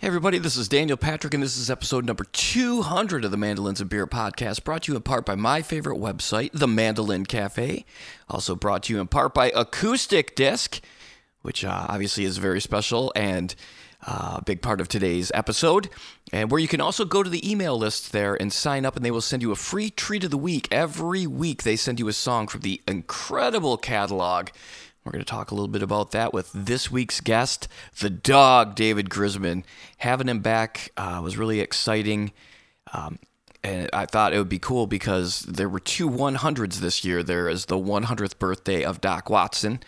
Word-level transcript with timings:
Hey 0.00 0.06
everybody, 0.06 0.38
this 0.38 0.56
is 0.56 0.68
Daniel 0.68 0.96
Patrick, 0.96 1.34
and 1.34 1.42
this 1.42 1.56
is 1.58 1.68
episode 1.68 2.04
number 2.04 2.22
200 2.22 3.24
of 3.24 3.32
the 3.32 3.36
Mandolins 3.36 3.80
and 3.80 3.90
Beer 3.90 4.06
podcast, 4.06 4.62
brought 4.62 4.84
to 4.84 4.92
you 4.92 4.96
in 4.96 5.02
part 5.02 5.26
by 5.26 5.34
my 5.34 5.60
favorite 5.60 5.98
website, 5.98 6.52
The 6.52 6.68
Mandolin 6.68 7.26
Cafe. 7.26 7.84
Also 8.30 8.54
brought 8.54 8.84
to 8.84 8.92
you 8.92 9.00
in 9.00 9.08
part 9.08 9.34
by 9.34 9.50
Acoustic 9.56 10.36
Disc, 10.36 10.80
which 11.42 11.64
uh, 11.64 11.86
obviously 11.88 12.22
is 12.22 12.38
very 12.38 12.60
special 12.60 13.12
and 13.16 13.56
uh, 14.06 14.36
a 14.38 14.44
big 14.44 14.62
part 14.62 14.80
of 14.80 14.86
today's 14.86 15.32
episode. 15.34 15.90
And 16.32 16.48
where 16.48 16.60
you 16.60 16.68
can 16.68 16.80
also 16.80 17.04
go 17.04 17.24
to 17.24 17.30
the 17.30 17.50
email 17.50 17.76
list 17.76 18.12
there 18.12 18.40
and 18.40 18.52
sign 18.52 18.86
up, 18.86 18.94
and 18.94 19.04
they 19.04 19.10
will 19.10 19.20
send 19.20 19.42
you 19.42 19.50
a 19.50 19.56
free 19.56 19.90
treat 19.90 20.22
of 20.22 20.30
the 20.30 20.38
week. 20.38 20.68
Every 20.70 21.26
week, 21.26 21.64
they 21.64 21.74
send 21.74 21.98
you 21.98 22.06
a 22.06 22.12
song 22.12 22.46
from 22.46 22.60
the 22.60 22.80
incredible 22.86 23.76
catalog 23.76 24.50
we're 25.08 25.12
going 25.12 25.24
to 25.24 25.30
talk 25.30 25.50
a 25.50 25.54
little 25.54 25.68
bit 25.68 25.82
about 25.82 26.10
that 26.10 26.34
with 26.34 26.50
this 26.52 26.90
week's 26.90 27.22
guest, 27.22 27.66
the 28.00 28.10
dawg, 28.10 28.74
David 28.74 29.08
Grisman. 29.08 29.64
Having 29.96 30.28
him 30.28 30.40
back 30.40 30.92
uh, 30.98 31.22
was 31.24 31.38
really 31.38 31.60
exciting. 31.60 32.30
Um, 32.92 33.18
and 33.64 33.88
I 33.94 34.04
thought 34.04 34.34
it 34.34 34.38
would 34.38 34.50
be 34.50 34.58
cool 34.58 34.86
because 34.86 35.40
there 35.40 35.68
were 35.68 35.80
two 35.80 36.10
100s 36.10 36.80
this 36.80 37.06
year. 37.06 37.22
There 37.22 37.48
is 37.48 37.66
the 37.66 37.78
100th 37.78 38.38
birthday 38.38 38.84
of 38.84 39.00
Doc 39.00 39.30
Watson 39.30 39.80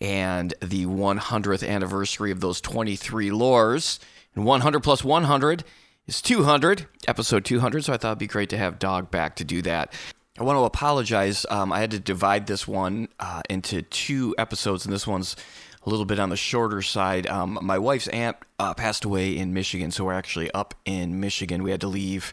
and 0.00 0.54
the 0.62 0.86
100th 0.86 1.68
anniversary 1.68 2.30
of 2.30 2.40
those 2.40 2.60
23 2.60 3.32
Loars. 3.32 3.98
And 4.36 4.44
100 4.44 4.80
plus 4.84 5.02
100 5.02 5.64
is 6.06 6.22
200, 6.22 6.86
episode 7.08 7.44
200. 7.44 7.86
So 7.86 7.92
I 7.92 7.96
thought 7.96 8.10
it'd 8.10 8.18
be 8.18 8.28
great 8.28 8.50
to 8.50 8.56
have 8.56 8.78
Dawg 8.78 9.10
back 9.10 9.34
to 9.36 9.44
do 9.44 9.62
that. 9.62 9.92
I 10.40 10.42
want 10.42 10.56
to 10.56 10.64
apologize. 10.64 11.44
Um, 11.50 11.70
I 11.70 11.80
had 11.80 11.90
to 11.90 12.00
divide 12.00 12.46
this 12.46 12.66
one 12.66 13.08
uh, 13.20 13.42
into 13.50 13.82
two 13.82 14.34
episodes, 14.38 14.86
and 14.86 14.94
this 14.94 15.06
one's 15.06 15.36
a 15.84 15.90
little 15.90 16.06
bit 16.06 16.18
on 16.18 16.30
the 16.30 16.36
shorter 16.36 16.80
side. 16.80 17.26
Um, 17.26 17.58
my 17.60 17.78
wife's 17.78 18.08
aunt 18.08 18.38
uh, 18.58 18.72
passed 18.72 19.04
away 19.04 19.36
in 19.36 19.52
Michigan, 19.52 19.90
so 19.90 20.06
we're 20.06 20.14
actually 20.14 20.50
up 20.52 20.74
in 20.86 21.20
Michigan. 21.20 21.62
We 21.62 21.72
had 21.72 21.82
to 21.82 21.88
leave 21.88 22.32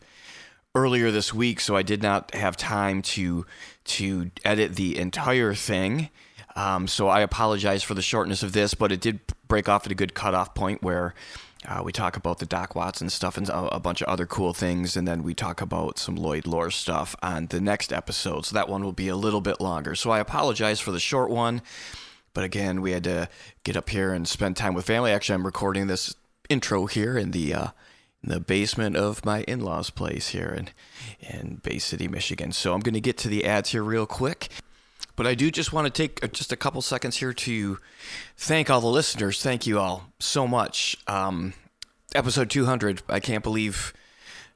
earlier 0.73 1.11
this 1.11 1.33
week, 1.33 1.59
so 1.59 1.75
I 1.75 1.83
did 1.83 2.01
not 2.01 2.33
have 2.33 2.55
time 2.55 3.01
to 3.01 3.45
to 3.83 4.31
edit 4.45 4.77
the 4.77 4.97
entire 4.97 5.53
thing. 5.53 6.09
Um, 6.55 6.87
so 6.87 7.09
I 7.09 7.19
apologize 7.19 7.83
for 7.83 7.93
the 7.93 8.01
shortness 8.01 8.41
of 8.41 8.53
this, 8.53 8.73
but 8.73 8.93
it 8.93 9.01
did 9.01 9.19
break 9.49 9.67
off 9.67 9.85
at 9.85 9.91
a 9.91 9.95
good 9.95 10.13
cutoff 10.13 10.55
point 10.55 10.81
where 10.81 11.13
uh, 11.65 11.81
we 11.83 11.91
talk 11.91 12.15
about 12.15 12.39
the 12.39 12.45
Doc 12.45 12.75
Watson 12.75 13.09
stuff 13.09 13.37
and 13.37 13.49
a, 13.49 13.75
a, 13.75 13.79
bunch 13.79 14.01
of 14.01 14.07
other 14.07 14.25
cool 14.25 14.53
things, 14.53 14.95
and 14.95 15.07
then 15.07 15.23
we 15.23 15.33
talk 15.33 15.59
about 15.59 15.97
some 15.97 16.15
Lloyd 16.15 16.45
Loar 16.45 16.69
stuff 16.69 17.15
on 17.21 17.47
the 17.47 17.59
next 17.59 17.91
episode. 17.91 18.45
So 18.45 18.53
that 18.53 18.69
one 18.69 18.83
will 18.83 18.93
be 18.93 19.07
a 19.07 19.15
little 19.15 19.41
bit 19.41 19.59
longer. 19.59 19.95
So 19.95 20.11
I 20.11 20.19
apologize 20.19 20.79
for 20.79 20.91
the 20.91 20.99
short 20.99 21.29
one, 21.29 21.61
but 22.33 22.43
again, 22.43 22.81
we 22.81 22.91
had 22.91 23.03
to 23.05 23.27
get 23.63 23.75
up 23.75 23.89
here 23.89 24.13
and 24.13 24.27
spend 24.27 24.55
time 24.55 24.75
with 24.75 24.85
family. 24.85 25.11
Actually, 25.11 25.35
I'm 25.35 25.45
recording 25.45 25.87
this 25.87 26.13
intro 26.49 26.85
here 26.85 27.17
in 27.17 27.31
the 27.31 27.53
uh, 27.53 27.67
in 28.23 28.29
the 28.29 28.39
basement 28.39 28.95
of 28.95 29.25
my 29.25 29.41
in-laws' 29.43 29.89
place 29.89 30.29
here 30.29 30.53
in 30.55 30.69
in 31.19 31.55
Bay 31.63 31.79
City, 31.79 32.07
Michigan. 32.07 32.51
So 32.51 32.73
I'm 32.73 32.81
going 32.81 32.93
to 32.93 33.01
get 33.01 33.17
to 33.19 33.27
the 33.27 33.45
ads 33.45 33.71
here 33.71 33.83
real 33.83 34.05
quick. 34.05 34.49
But 35.17 35.27
I 35.27 35.35
do 35.35 35.51
just 35.51 35.73
want 35.73 35.85
to 35.85 35.91
take 35.91 36.23
uh, 36.23 36.27
just 36.27 36.53
a 36.53 36.55
couple 36.55 36.81
seconds 36.81 37.17
here 37.17 37.33
to 37.33 37.79
thank 38.37 38.69
all 38.69 38.79
the 38.79 38.87
listeners. 38.87 39.41
Thank 39.41 39.67
you 39.67 39.79
all 39.79 40.13
so 40.19 40.47
much. 40.47 40.95
Um, 41.07 41.53
episode 42.15 42.49
200. 42.49 43.01
I 43.09 43.19
can't 43.19 43.43
believe, 43.43 43.93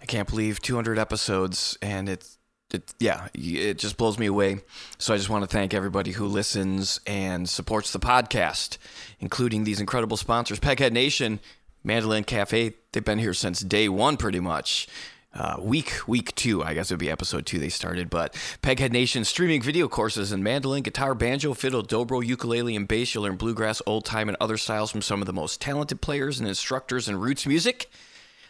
I 0.01 0.05
can't 0.05 0.29
believe 0.29 0.61
200 0.61 0.97
episodes, 0.97 1.77
and 1.81 2.07
it's 2.07 2.37
it, 2.73 2.93
yeah, 2.99 3.27
it 3.33 3.79
just 3.79 3.97
blows 3.97 4.17
me 4.17 4.27
away. 4.27 4.59
So 4.97 5.13
I 5.13 5.17
just 5.17 5.29
want 5.29 5.43
to 5.43 5.47
thank 5.47 5.73
everybody 5.73 6.11
who 6.11 6.25
listens 6.25 7.01
and 7.05 7.49
supports 7.49 7.91
the 7.91 7.99
podcast, 7.99 8.77
including 9.19 9.65
these 9.65 9.81
incredible 9.81 10.15
sponsors 10.15 10.59
Peghead 10.59 10.93
Nation, 10.93 11.41
Mandolin 11.83 12.23
Cafe. 12.23 12.75
They've 12.93 13.03
been 13.03 13.19
here 13.19 13.33
since 13.33 13.59
day 13.61 13.89
one, 13.89 14.15
pretty 14.15 14.39
much 14.39 14.87
uh, 15.33 15.55
week 15.59 16.07
week 16.07 16.35
two 16.35 16.63
i 16.63 16.73
guess 16.73 16.91
it 16.91 16.93
would 16.93 16.99
be 16.99 17.09
episode 17.09 17.45
two 17.45 17.59
they 17.59 17.69
started 17.69 18.09
but 18.09 18.33
peghead 18.61 18.91
nation 18.91 19.23
streaming 19.23 19.61
video 19.61 19.87
courses 19.87 20.31
in 20.31 20.43
mandolin 20.43 20.83
guitar 20.83 21.15
banjo 21.15 21.53
fiddle 21.53 21.83
dobro 21.83 22.25
ukulele 22.25 22.75
and 22.75 22.87
bass. 22.87 23.13
You'll 23.13 23.23
learn 23.23 23.37
bluegrass 23.37 23.81
old 23.85 24.05
time 24.05 24.27
and 24.27 24.37
other 24.41 24.57
styles 24.57 24.91
from 24.91 25.01
some 25.01 25.21
of 25.21 25.25
the 25.25 25.33
most 25.33 25.61
talented 25.61 26.01
players 26.01 26.39
and 26.39 26.47
instructors 26.47 27.07
in 27.07 27.17
roots 27.19 27.45
music 27.45 27.89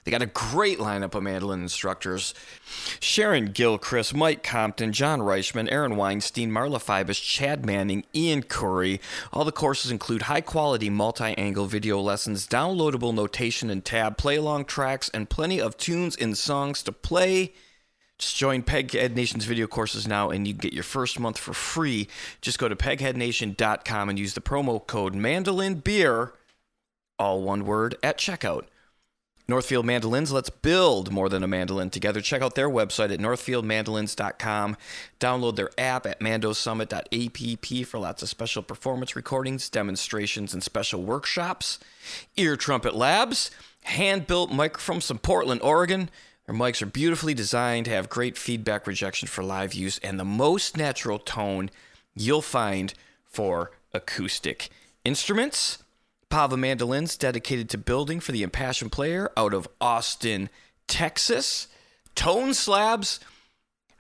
they 0.04 0.12
got 0.12 0.22
a 0.22 0.28
great 0.28 0.80
lineup 0.80 1.14
of 1.14 1.24
mandolin 1.24 1.62
instructors 1.62 2.34
Sharon 3.00 3.48
Gilchrist, 3.48 4.16
Mike 4.16 4.44
Compton, 4.44 4.92
John 4.94 5.20
Reichman, 5.20 5.72
Aaron 5.72 5.96
Weinstein, 5.96 6.52
Marla 6.52 6.82
Fibish, 6.82 7.22
Chad 7.22 7.66
Manning, 7.66 8.06
Ian 8.16 8.44
Curry. 8.44 9.00
All 9.32 9.46
the 9.46 9.52
courses 9.52 9.92
include 9.92 10.24
high 10.24 10.42
quality 10.42 10.90
multi 10.90 11.38
angle 11.38 11.66
video 11.68 12.00
lessons, 12.00 12.48
downloadable 12.48 13.14
notation 13.14 13.70
and 13.70 13.84
tab, 13.84 14.18
play 14.18 14.38
along 14.38 14.66
tracks, 14.66 15.10
and 15.10 15.30
plenty 15.30 15.62
of 15.62 15.78
tunes 15.78 16.16
and 16.16 16.38
songs 16.38 16.82
to 16.84 16.92
play. 16.92 17.54
Just 18.18 18.36
join 18.36 18.62
Peghead 18.62 19.16
Nation's 19.16 19.46
video 19.46 19.66
courses 19.66 20.08
now 20.08 20.30
and 20.30 20.48
you 20.48 20.54
get 20.54 20.74
your 20.74 20.84
first 20.84 21.20
month 21.20 21.40
for 21.40 21.54
free. 21.54 22.08
Just 22.40 22.60
go 22.60 22.68
to 22.68 22.76
pegheadnation.com 22.76 24.10
and 24.10 24.20
use 24.20 24.36
the 24.36 24.42
promo 24.42 24.86
code 24.86 25.16
Mandolin 25.16 25.76
Beer, 25.76 26.34
all 27.18 27.42
one 27.42 27.66
word, 27.66 27.96
at 28.04 28.20
checkout. 28.20 28.66
Northfield 29.52 29.86
Mandolins, 29.86 30.32
let's 30.32 30.50
build 30.50 31.12
more 31.12 31.28
than 31.28 31.44
a 31.44 31.48
mandolin 31.48 31.90
together. 31.90 32.22
Check 32.22 32.42
out 32.42 32.56
their 32.56 32.70
website 32.70 33.12
at 33.12 33.20
northfieldmandolins.com. 33.20 34.78
Download 35.20 35.56
their 35.58 35.70
app 35.78 36.06
at 36.06 36.22
mandosummit.app 36.22 37.86
for 37.86 38.00
lots 38.00 38.24
of 38.24 38.30
special 38.30 38.64
performance 38.64 39.14
recordings, 39.14 39.70
demonstrations, 39.70 40.54
and 40.54 40.64
special 40.64 41.04
workshops. 41.04 41.80
Ear 42.38 42.56
Trumpet 42.56 42.96
Labs, 42.96 43.52
hand 43.84 44.26
built 44.26 44.54
microphones 44.54 45.06
from 45.06 45.20
Portland, 45.20 45.62
Oregon. 45.62 46.10
Their 46.46 46.56
mics 46.56 46.82
are 46.82 46.86
beautifully 46.86 47.34
designed, 47.34 47.88
to 47.88 47.92
have 47.92 48.08
great 48.08 48.38
feedback 48.38 48.88
rejection 48.88 49.28
for 49.28 49.44
live 49.44 49.74
use, 49.74 49.98
and 49.98 50.18
the 50.18 50.24
most 50.24 50.78
natural 50.78 51.20
tone 51.20 51.70
you'll 52.16 52.42
find 52.42 52.94
for 53.26 53.72
acoustic 53.94 54.70
instruments. 55.04 55.84
Pava 56.32 56.58
Mandolins, 56.58 57.18
dedicated 57.18 57.70
to 57.70 57.78
building 57.78 58.22
for 58.22 58.32
the 58.32 58.42
impassioned 58.42 58.92
player 58.92 59.30
out 59.36 59.54
of 59.54 59.68
Austin, 59.82 60.50
Texas. 60.88 61.68
Tone 62.16 62.54
slabs. 62.54 63.20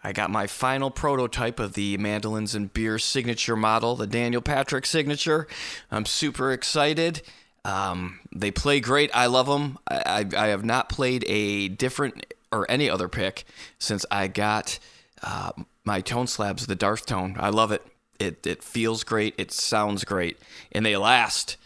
I 0.04 0.14
got 0.14 0.32
my 0.32 0.48
final 0.48 0.90
prototype 0.90 1.60
of 1.60 1.74
the 1.74 1.98
Mandolins 1.98 2.56
and 2.56 2.74
Beer 2.74 2.98
signature 2.98 3.56
model, 3.56 3.96
the 3.96 4.08
Daniel 4.08 4.42
Patrick 4.42 4.86
signature. 4.86 5.46
I'm 5.92 6.06
super 6.06 6.52
excited. 6.52 7.22
Um, 7.66 8.22
they 8.34 8.50
play 8.50 8.80
great. 8.80 9.12
I 9.14 9.28
love 9.28 9.46
them. 9.48 9.78
I, 9.88 10.26
I, 10.36 10.46
I, 10.46 10.48
have 10.48 10.66
not 10.66 10.90
played 10.90 11.24
a 11.28 11.68
different 11.68 12.26
or 12.52 12.66
any 12.72 12.90
other 12.90 13.08
pick 13.08 13.46
since 13.78 14.04
I 14.10 14.28
got 14.28 14.80
uh, 15.22 15.52
my 15.86 16.02
tone 16.02 16.26
slabs, 16.26 16.66
the 16.66 16.76
Darth 16.76 17.06
tone. 17.06 17.36
I 17.38 17.50
love 17.50 17.72
it. 17.72 17.86
It, 18.20 18.48
it 18.48 18.64
feels 18.64 19.04
great. 19.04 19.36
It 19.38 19.52
sounds 19.52 20.04
great. 20.04 20.40
And 20.72 20.84
they 20.84 20.98
last. 20.98 21.58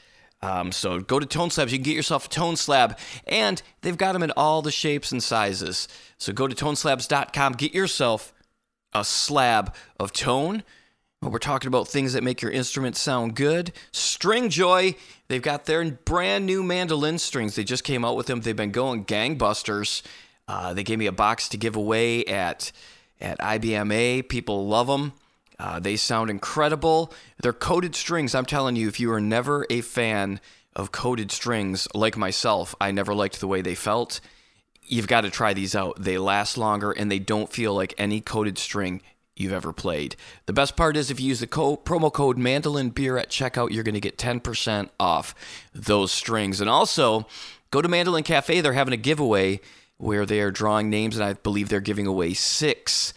Um, 0.45 0.71
so 0.71 0.99
go 0.99 1.19
to 1.19 1.25
Tone 1.25 1.49
Slabs. 1.49 1.71
You 1.71 1.79
can 1.79 1.83
get 1.83 1.95
yourself 1.95 2.27
a 2.27 2.29
Tone 2.29 2.55
Slab, 2.55 2.99
and 3.25 3.61
they've 3.81 3.97
got 3.97 4.13
them 4.13 4.21
in 4.21 4.31
all 4.31 4.61
the 4.61 4.71
shapes 4.71 5.11
and 5.11 5.23
sizes. 5.23 5.87
So 6.19 6.33
go 6.33 6.47
to 6.47 6.55
toneslabs.com. 6.55 7.53
Get 7.53 7.73
yourself 7.73 8.31
a 8.93 9.03
slab 9.03 9.73
of 9.99 10.13
tone. 10.13 10.63
we're 11.21 11.39
talking 11.39 11.67
about 11.67 11.87
things 11.87 12.13
that 12.13 12.23
make 12.23 12.43
your 12.43 12.51
instrument 12.51 12.95
sound 12.95 13.35
good. 13.35 13.71
Stringjoy, 13.91 14.95
they've 15.27 15.41
got 15.41 15.65
their 15.65 15.83
brand 15.91 16.45
new 16.45 16.61
mandolin 16.61 17.17
strings. 17.17 17.55
They 17.55 17.63
just 17.63 17.83
came 17.83 18.05
out 18.05 18.15
with 18.15 18.27
them. 18.27 18.41
They've 18.41 18.55
been 18.55 18.71
going 18.71 19.05
gangbusters. 19.05 20.03
Uh, 20.47 20.75
they 20.75 20.83
gave 20.83 20.99
me 20.99 21.07
a 21.07 21.11
box 21.11 21.49
to 21.49 21.57
give 21.57 21.75
away 21.75 22.23
at 22.25 22.71
at 23.19 23.39
IBMA. 23.39 24.29
People 24.29 24.67
love 24.67 24.85
them. 24.85 25.13
Uh, 25.59 25.79
they 25.79 25.95
sound 25.95 26.29
incredible. 26.29 27.13
They're 27.41 27.53
coated 27.53 27.95
strings. 27.95 28.35
I'm 28.35 28.45
telling 28.45 28.75
you, 28.75 28.87
if 28.87 28.99
you 28.99 29.11
are 29.11 29.21
never 29.21 29.65
a 29.69 29.81
fan 29.81 30.39
of 30.75 30.91
coated 30.91 31.31
strings 31.31 31.87
like 31.93 32.17
myself, 32.17 32.75
I 32.81 32.91
never 32.91 33.13
liked 33.13 33.39
the 33.39 33.47
way 33.47 33.61
they 33.61 33.75
felt. 33.75 34.19
You've 34.83 35.07
got 35.07 35.21
to 35.21 35.29
try 35.29 35.53
these 35.53 35.75
out. 35.75 36.01
They 36.01 36.17
last 36.17 36.57
longer 36.57 36.91
and 36.91 37.09
they 37.09 37.19
don't 37.19 37.51
feel 37.51 37.73
like 37.73 37.93
any 37.97 38.21
coated 38.21 38.57
string 38.57 39.01
you've 39.35 39.53
ever 39.53 39.73
played. 39.73 40.15
The 40.45 40.53
best 40.53 40.75
part 40.75 40.95
is 40.95 41.09
if 41.09 41.19
you 41.19 41.27
use 41.27 41.39
the 41.39 41.47
co- 41.47 41.77
promo 41.77 42.11
code 42.11 42.37
Mandolin 42.37 42.89
Beer 42.89 43.17
at 43.17 43.29
checkout, 43.29 43.71
you're 43.71 43.83
going 43.83 43.95
to 43.95 44.01
get 44.01 44.17
10% 44.17 44.89
off 44.99 45.35
those 45.73 46.11
strings. 46.11 46.61
And 46.61 46.69
also, 46.69 47.25
go 47.71 47.81
to 47.81 47.89
Mandolin 47.89 48.23
Cafe. 48.23 48.61
They're 48.61 48.73
having 48.73 48.93
a 48.93 48.97
giveaway 48.97 49.59
where 49.97 50.25
they 50.25 50.41
are 50.41 50.51
drawing 50.51 50.89
names, 50.89 51.15
and 51.15 51.25
I 51.25 51.33
believe 51.33 51.69
they're 51.69 51.79
giving 51.79 52.07
away 52.07 52.33
six 52.33 53.13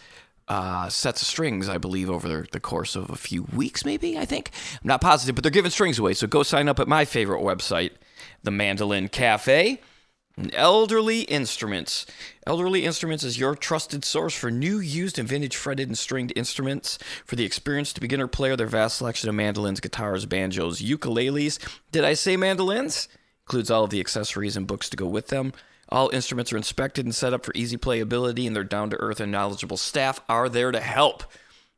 uh, 0.49 0.89
sets 0.89 1.21
of 1.21 1.27
strings, 1.27 1.69
I 1.69 1.77
believe, 1.77 2.09
over 2.09 2.45
the 2.51 2.59
course 2.59 2.95
of 2.95 3.09
a 3.09 3.15
few 3.15 3.43
weeks, 3.55 3.85
maybe, 3.85 4.17
I 4.17 4.25
think. 4.25 4.51
I'm 4.81 4.87
not 4.87 5.01
positive, 5.01 5.35
but 5.35 5.43
they're 5.43 5.51
giving 5.51 5.71
strings 5.71 5.99
away. 5.99 6.13
So 6.13 6.27
go 6.27 6.43
sign 6.43 6.67
up 6.67 6.79
at 6.79 6.87
my 6.87 7.05
favorite 7.05 7.41
website, 7.41 7.91
the 8.43 8.51
Mandolin 8.51 9.09
Cafe. 9.09 9.79
Elderly 10.53 11.21
Instruments. 11.23 12.05
Elderly 12.47 12.85
Instruments 12.85 13.25
is 13.25 13.37
your 13.37 13.55
trusted 13.55 14.05
source 14.05 14.33
for 14.33 14.49
new, 14.49 14.79
used, 14.79 15.19
and 15.19 15.27
vintage 15.27 15.55
fretted 15.55 15.89
and 15.89 15.97
stringed 15.97 16.31
instruments. 16.35 16.97
For 17.25 17.35
the 17.35 17.43
experienced 17.43 17.99
beginner 17.99 18.27
player, 18.27 18.55
their 18.55 18.67
vast 18.67 18.97
selection 18.97 19.27
of 19.27 19.35
mandolins, 19.35 19.81
guitars, 19.81 20.25
banjos, 20.25 20.81
ukuleles. 20.81 21.59
Did 21.91 22.05
I 22.05 22.13
say 22.13 22.37
mandolins? 22.37 23.09
includes 23.49 23.71
all 23.71 23.83
of 23.83 23.89
the 23.89 23.99
accessories 23.99 24.55
and 24.55 24.67
books 24.67 24.89
to 24.89 24.95
go 24.95 25.07
with 25.07 25.27
them. 25.27 25.51
All 25.89 26.09
instruments 26.09 26.53
are 26.53 26.57
inspected 26.57 27.05
and 27.05 27.15
set 27.15 27.33
up 27.33 27.43
for 27.43 27.51
easy 27.55 27.77
playability, 27.77 28.45
and 28.45 28.55
their 28.55 28.63
down 28.63 28.91
to 28.91 28.97
earth 28.97 29.19
and 29.19 29.31
knowledgeable 29.31 29.77
staff 29.77 30.21
are 30.29 30.47
there 30.47 30.71
to 30.71 30.79
help. 30.79 31.23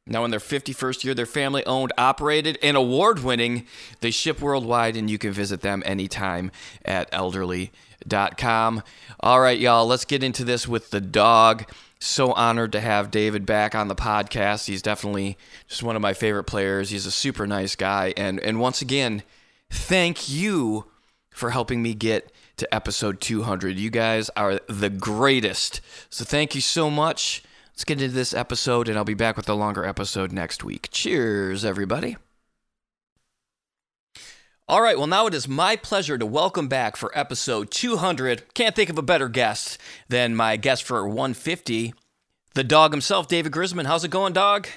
Now, 0.08 0.26
in 0.26 0.32
their 0.32 0.40
51st 0.40 1.04
year, 1.04 1.14
they're 1.14 1.26
family 1.26 1.66
owned, 1.66 1.94
operated, 1.98 2.58
and 2.62 2.76
award 2.76 3.24
winning. 3.24 3.68
They 4.02 4.12
ship 4.12 4.42
worldwide, 4.42 4.98
and 4.98 5.10
you 5.10 5.18
can 5.18 5.32
visit 5.32 5.62
them 5.62 5.84
anytime 5.86 6.52
at 6.84 7.10
elderly.com. 7.14 8.84
All 9.20 9.40
right, 9.40 9.60
y'all, 9.60 9.86
let's 9.86 10.06
get 10.06 10.24
into 10.24 10.44
this 10.44 10.68
with 10.68 10.90
the 10.90 11.02
dawg. 11.02 11.70
So 12.00 12.34
honored 12.34 12.72
to 12.72 12.82
have 12.82 13.12
David 13.12 13.46
back 13.46 13.76
on 13.76 13.88
the 13.88 13.96
podcast. 13.96 14.66
He's 14.66 14.82
definitely 14.82 15.38
just 15.68 15.84
one 15.84 15.96
of 15.96 16.02
my 16.02 16.14
favorite 16.14 16.46
players. 16.46 16.90
He's 16.90 17.06
a 17.06 17.12
super 17.12 17.46
nice 17.46 17.76
guy. 17.76 18.12
And, 18.18 18.40
and 18.40 18.60
once 18.60 18.82
again, 18.82 19.22
thank 19.70 20.28
you 20.28 20.86
for 21.30 21.52
helping 21.52 21.84
me 21.84 21.94
get 21.94 22.32
to 22.62 22.74
episode 22.74 23.20
200. 23.20 23.78
You 23.78 23.90
guys 23.90 24.30
are 24.38 24.60
the 24.68 24.90
greatest. 24.90 25.82
So 26.10 26.24
thank 26.24 26.56
you 26.56 26.62
so 26.62 26.90
much. 26.90 27.44
Let's 27.74 27.84
get 27.84 28.02
into 28.02 28.14
this 28.14 28.34
episode, 28.36 28.88
and 28.88 28.98
I'll 28.98 29.04
be 29.04 29.16
back 29.16 29.36
with 29.36 29.50
a 29.50 29.56
longer 29.56 29.84
episode 29.84 30.32
next 30.32 30.64
week. 30.64 30.90
Cheers, 30.92 31.66
everybody. 31.66 32.18
All 34.68 34.82
right, 34.82 34.96
well, 34.96 35.08
now 35.08 35.26
it 35.26 35.34
is 35.34 35.48
my 35.48 35.76
pleasure 35.76 36.20
to 36.20 36.26
welcome 36.26 36.68
back 36.68 36.96
for 36.96 37.12
episode 37.18 37.72
200. 37.72 38.54
Can't 38.54 38.76
think 38.76 38.92
of 38.92 38.98
a 39.00 39.02
better 39.02 39.28
guest 39.28 39.80
than 40.08 40.36
my 40.36 40.56
guest 40.56 40.84
for 40.84 41.08
150, 41.08 41.96
the 42.54 42.64
dawg 42.64 42.94
himself, 42.94 43.28
David 43.28 43.52
Grisman. 43.52 43.88
How's 43.88 44.04
it 44.04 44.12
going, 44.12 44.34
dawg? 44.34 44.68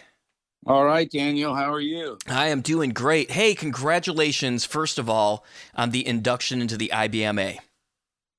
All 0.67 0.87
right, 0.87 1.11
Daniel, 1.11 1.55
how 1.55 1.71
are 1.71 1.81
you? 1.81 2.17
I 2.27 2.49
am 2.49 2.63
doing 2.63 2.91
great. 2.91 3.31
Hey, 3.31 3.55
congratulations, 3.55 4.65
first 4.65 4.99
of 4.99 5.11
all, 5.11 5.45
on 5.75 5.91
the 5.91 6.07
induction 6.07 6.63
into 6.63 6.79
the 6.79 6.91
IBMA. 6.93 7.59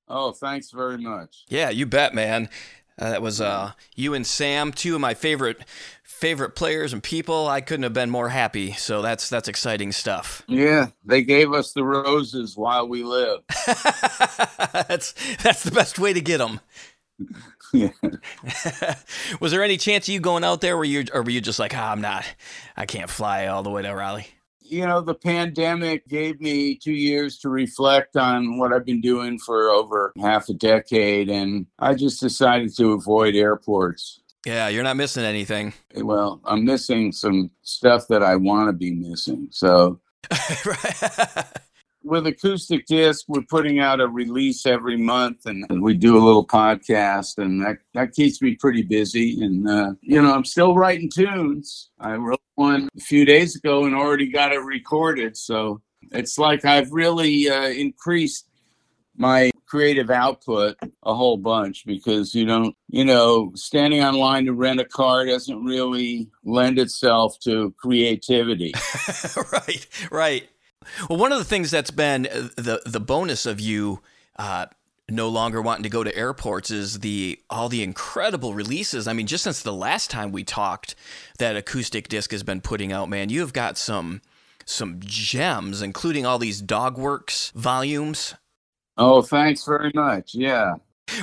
Oh, 0.08 0.32
thanks 0.32 0.72
very 0.72 0.98
much. 0.98 1.46
Yeah, 1.48 1.70
you 1.70 1.86
bet, 1.86 2.14
man. 2.14 2.50
Uh, 2.98 3.10
that 3.10 3.22
was 3.22 3.42
uh, 3.42 3.74
you 3.96 4.14
and 4.14 4.26
Sam, 4.26 4.72
two 4.72 4.96
of 4.96 5.02
my 5.02 5.14
favorite 5.14 5.60
favorite 6.04 6.56
players 6.56 6.94
and 6.94 7.04
people. 7.04 7.48
I 7.48 7.60
couldn't 7.60 7.84
have 7.84 7.94
been 7.94 8.10
more 8.10 8.30
happy. 8.30 8.72
So 8.72 9.02
that's 9.02 9.30
that's 9.30 9.50
exciting 9.50 9.92
stuff. 9.92 10.44
Yeah, 10.48 10.88
they 11.04 11.22
gave 11.24 11.52
us 11.52 11.74
the 11.74 11.84
roses 11.84 12.56
while 12.56 12.88
we 12.88 13.04
live. 13.04 13.42
that's 14.88 15.14
that's 15.44 15.64
the 15.64 15.72
best 15.74 16.00
way 16.00 16.14
to 16.14 16.22
get 16.22 16.38
them. 16.38 16.62
yeah. 17.74 17.90
was 19.42 19.52
there 19.52 19.64
any 19.64 19.78
chance 19.78 20.08
of 20.08 20.14
you 20.14 20.22
going 20.22 20.46
out 20.46 20.62
there 20.62 20.78
where 20.78 20.86
you 20.86 21.04
or 21.14 21.22
were 21.22 21.32
you 21.32 21.42
just 21.42 21.60
like, 21.60 21.76
oh, 21.76 21.80
I'm 21.80 22.02
not, 22.02 22.24
I 22.78 22.86
can't 22.86 23.10
fly 23.10 23.48
all 23.48 23.64
the 23.64 23.70
way 23.70 23.82
to 23.82 23.90
Raleigh? 23.94 24.28
You 24.68 24.86
know, 24.86 25.02
the 25.02 25.14
pandemic 25.14 26.08
gave 26.08 26.42
me 26.42 26.76
two 26.76 26.94
years 26.94 27.38
to 27.40 27.50
reflect 27.50 28.18
on 28.18 28.58
what 28.58 28.74
I've 28.74 28.86
been 28.86 29.02
doing 29.02 29.40
for 29.40 29.70
over 29.70 30.14
half 30.20 30.50
a 30.50 30.54
decade, 30.54 31.30
and 31.30 31.68
I 31.80 31.94
just 31.94 32.20
decided 32.20 32.76
to 32.78 32.94
avoid 32.94 33.36
airports. 33.36 34.22
Yeah, 34.46 34.68
you're 34.68 34.84
not 34.84 34.98
missing 34.98 35.24
anything. 35.24 35.74
Eh, 35.96 36.02
well, 36.02 36.40
I'm 36.46 36.66
missing 36.66 37.12
some 37.12 37.50
stuff 37.64 38.08
that 38.10 38.22
I 38.24 38.36
want 38.36 38.70
to 38.70 38.74
be 38.74 38.92
missing. 38.92 39.48
So, 39.52 40.00
with 42.06 42.28
acoustic 42.28 42.86
disc 42.86 43.26
we're 43.28 43.42
putting 43.50 43.80
out 43.80 44.00
a 44.00 44.08
release 44.08 44.66
every 44.66 44.96
month 44.96 45.46
and 45.46 45.66
we 45.82 45.96
do 45.96 46.18
a 46.18 46.24
little 46.24 46.46
podcast 46.46 47.40
and 47.40 47.66
that, 47.66 47.78
that 47.96 48.14
keeps 48.14 48.42
me 48.42 48.56
pretty 48.56 48.84
busy. 48.84 49.44
And 49.44 49.68
uh, 49.68 49.94
you 50.02 50.22
know 50.22 50.34
i'm 50.34 50.46
still 50.46 50.76
writing 50.76 51.10
tunes. 51.10 51.90
I 52.00 52.16
wrote 52.16 52.42
one 52.54 52.88
a 52.96 53.02
few 53.02 53.26
days 53.26 53.56
ago 53.56 53.86
and 53.86 53.96
already 53.96 54.28
got 54.28 54.54
it 54.54 54.60
recorded. 54.60 55.36
So 55.36 55.82
it's 56.12 56.38
like 56.38 56.64
i've 56.64 56.92
really 56.92 57.50
uh, 57.50 57.70
increased 57.70 58.48
my 59.18 59.50
creative 59.66 60.12
output 60.12 60.78
a 61.04 61.14
whole 61.14 61.38
bunch 61.38 61.86
because 61.86 62.36
you 62.36 62.46
don't 62.46 62.76
you 62.88 63.04
know 63.04 63.52
standing 63.56 64.04
online 64.04 64.46
to 64.46 64.54
rent 64.54 64.80
a 64.80 64.86
car 64.86 65.26
doesn't 65.26 65.66
really 65.66 66.30
lend 66.44 66.78
itself 66.78 67.40
to 67.40 67.74
creativity. 67.78 68.74
Right 69.52 69.88
right 70.12 70.50
well, 71.10 71.20
one 71.20 71.32
of 71.32 71.38
the 71.38 71.46
things 71.46 71.72
that's 71.72 71.92
been 71.92 72.28
uh, 72.28 72.50
the 72.56 72.82
the 72.86 73.00
bonus 73.00 73.46
of 73.46 73.60
you 73.60 74.02
uh, 74.38 74.68
no 75.10 75.30
longer 75.30 75.62
wanting 75.62 75.84
to 75.84 75.90
go 75.90 76.04
to 76.04 76.16
airports 76.16 76.72
is 76.72 77.00
the 77.00 77.40
all 77.50 77.70
the 77.70 77.84
incredible 77.84 78.54
releases. 78.54 79.08
I 79.08 79.14
mean, 79.14 79.28
just 79.28 79.44
since 79.44 79.62
the 79.62 79.74
last 79.74 80.10
time 80.10 80.32
we 80.32 80.44
talked, 80.44 80.96
that 81.38 81.56
acoustic 81.56 82.08
disc 82.08 82.32
has 82.32 82.44
been 82.44 82.62
putting 82.62 82.92
out. 82.92 83.10
Man, 83.10 83.30
you 83.30 83.42
have 83.42 83.54
got 83.54 83.78
some 83.78 84.22
some 84.66 84.98
gems, 85.00 85.82
including 85.82 86.26
all 86.26 86.40
these 86.40 86.62
Dogworks 86.62 87.52
volumes. 87.54 88.36
Oh, 88.98 89.22
thanks 89.22 89.64
very 89.66 89.92
much. 89.94 90.34
Yeah. 90.34 90.76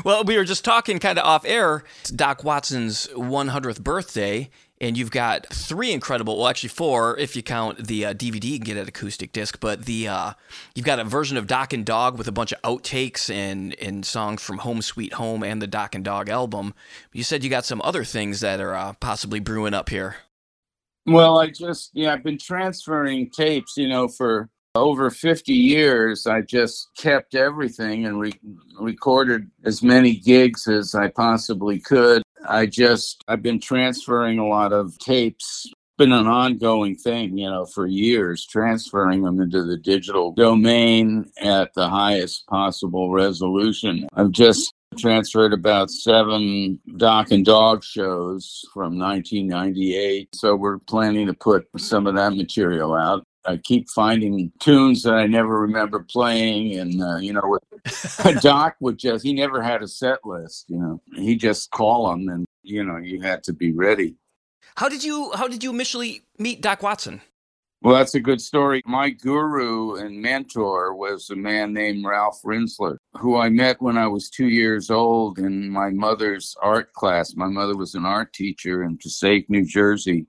Well, 0.04 0.22
we 0.22 0.36
were 0.36 0.44
just 0.44 0.64
talking 0.64 1.00
kind 1.00 1.18
of 1.18 1.24
off 1.24 1.44
air. 1.44 1.82
It's 2.02 2.10
Doc 2.10 2.44
Watson's 2.44 3.08
100th 3.08 3.82
birthday, 3.82 4.48
and 4.82 4.98
you've 4.98 5.12
got 5.12 5.46
three 5.46 5.92
incredible 5.92 6.36
well 6.36 6.48
actually 6.48 6.68
four 6.68 7.16
if 7.16 7.34
you 7.36 7.42
count 7.42 7.86
the 7.86 8.04
uh, 8.04 8.12
dvd 8.12 8.44
you 8.44 8.58
can 8.58 8.64
get 8.64 8.76
an 8.76 8.88
acoustic 8.88 9.32
disc 9.32 9.58
but 9.60 9.86
the 9.86 10.08
uh, 10.08 10.32
you've 10.74 10.84
got 10.84 10.98
a 10.98 11.04
version 11.04 11.36
of 11.36 11.46
doc 11.46 11.72
and 11.72 11.86
dawg 11.86 12.18
with 12.18 12.28
a 12.28 12.32
bunch 12.32 12.52
of 12.52 12.60
outtakes 12.62 13.32
and 13.32 13.74
and 13.80 14.04
songs 14.04 14.42
from 14.42 14.58
home 14.58 14.82
sweet 14.82 15.14
home 15.14 15.42
and 15.42 15.62
the 15.62 15.66
doc 15.66 15.94
and 15.94 16.04
dawg 16.04 16.28
album. 16.28 16.74
You 17.12 17.22
said 17.22 17.44
you 17.44 17.50
got 17.50 17.64
some 17.64 17.80
other 17.82 18.04
things 18.04 18.40
that 18.40 18.60
are 18.60 18.74
uh, 18.74 18.92
possibly 18.94 19.38
brewing 19.38 19.72
up 19.72 19.88
here. 19.88 20.16
Well 21.06 21.38
i 21.38 21.48
just 21.48 21.90
yeah 21.94 22.12
i've 22.12 22.24
been 22.24 22.38
transferring 22.38 23.30
tapes 23.30 23.76
you 23.76 23.88
know 23.88 24.08
for 24.08 24.48
over 24.74 25.10
50 25.10 25.52
years. 25.52 26.26
I 26.26 26.40
just 26.40 26.88
kept 26.96 27.34
everything 27.34 28.06
and 28.06 28.18
re- 28.18 28.40
recorded 28.80 29.50
as 29.64 29.82
many 29.82 30.14
gigs 30.14 30.66
as 30.66 30.94
i 30.94 31.08
possibly 31.08 31.78
could 31.78 32.22
I 32.48 32.66
just 32.66 33.24
I've 33.28 33.42
been 33.42 33.60
transferring 33.60 34.38
a 34.38 34.46
lot 34.46 34.72
of 34.72 34.98
tapes. 34.98 35.66
Been 35.98 36.12
an 36.12 36.26
ongoing 36.26 36.96
thing, 36.96 37.36
you 37.36 37.48
know, 37.48 37.66
for 37.66 37.86
years, 37.86 38.46
transferring 38.46 39.22
them 39.22 39.40
into 39.40 39.62
the 39.62 39.76
digital 39.76 40.32
domain 40.32 41.30
at 41.38 41.72
the 41.74 41.88
highest 41.88 42.46
possible 42.46 43.10
resolution. 43.10 44.08
I've 44.14 44.30
just 44.30 44.72
transferred 44.98 45.52
about 45.52 45.90
seven 45.90 46.80
Doc 46.96 47.30
and 47.30 47.44
Dawg 47.44 47.84
shows 47.84 48.64
from 48.72 48.98
1998. 48.98 50.34
So 50.34 50.56
we're 50.56 50.78
planning 50.78 51.26
to 51.26 51.34
put 51.34 51.66
some 51.76 52.06
of 52.06 52.14
that 52.16 52.34
material 52.34 52.94
out. 52.94 53.24
I 53.44 53.56
keep 53.56 53.88
finding 53.90 54.52
tunes 54.60 55.02
that 55.02 55.14
I 55.14 55.26
never 55.26 55.60
remember 55.60 56.00
playing, 56.00 56.78
and 56.78 57.02
uh, 57.02 57.16
you 57.16 57.32
know, 57.32 57.58
Doc 58.40 58.76
would 58.80 58.98
just 58.98 59.24
he 59.24 59.32
never 59.32 59.62
had 59.62 59.82
a 59.82 59.88
set 59.88 60.24
list. 60.24 60.66
You 60.68 60.78
know, 60.78 61.02
he 61.14 61.36
just 61.36 61.70
call 61.70 62.10
them, 62.10 62.28
and 62.28 62.46
you 62.62 62.84
know, 62.84 62.96
you 62.98 63.20
had 63.20 63.42
to 63.44 63.52
be 63.52 63.72
ready. 63.72 64.14
How 64.76 64.88
did 64.88 65.04
you 65.04 65.32
How 65.34 65.48
did 65.48 65.62
you 65.62 65.72
initially 65.72 66.22
meet 66.38 66.62
Doc 66.62 66.82
Watson? 66.82 67.20
Well, 67.82 67.96
that's 67.96 68.14
a 68.14 68.20
good 68.20 68.40
story. 68.40 68.80
My 68.86 69.10
guru 69.10 69.96
and 69.96 70.22
mentor 70.22 70.94
was 70.94 71.30
a 71.30 71.36
man 71.36 71.72
named 71.72 72.04
Ralph 72.04 72.40
Rinzler, 72.44 72.96
who 73.18 73.36
I 73.36 73.48
met 73.48 73.82
when 73.82 73.98
I 73.98 74.06
was 74.06 74.30
two 74.30 74.46
years 74.46 74.88
old 74.88 75.40
in 75.40 75.68
my 75.68 75.90
mother's 75.90 76.54
art 76.62 76.92
class. 76.92 77.34
My 77.34 77.48
mother 77.48 77.76
was 77.76 77.96
an 77.96 78.04
art 78.04 78.32
teacher 78.32 78.84
in 78.84 78.98
Passaic, 78.98 79.50
New 79.50 79.64
Jersey, 79.64 80.26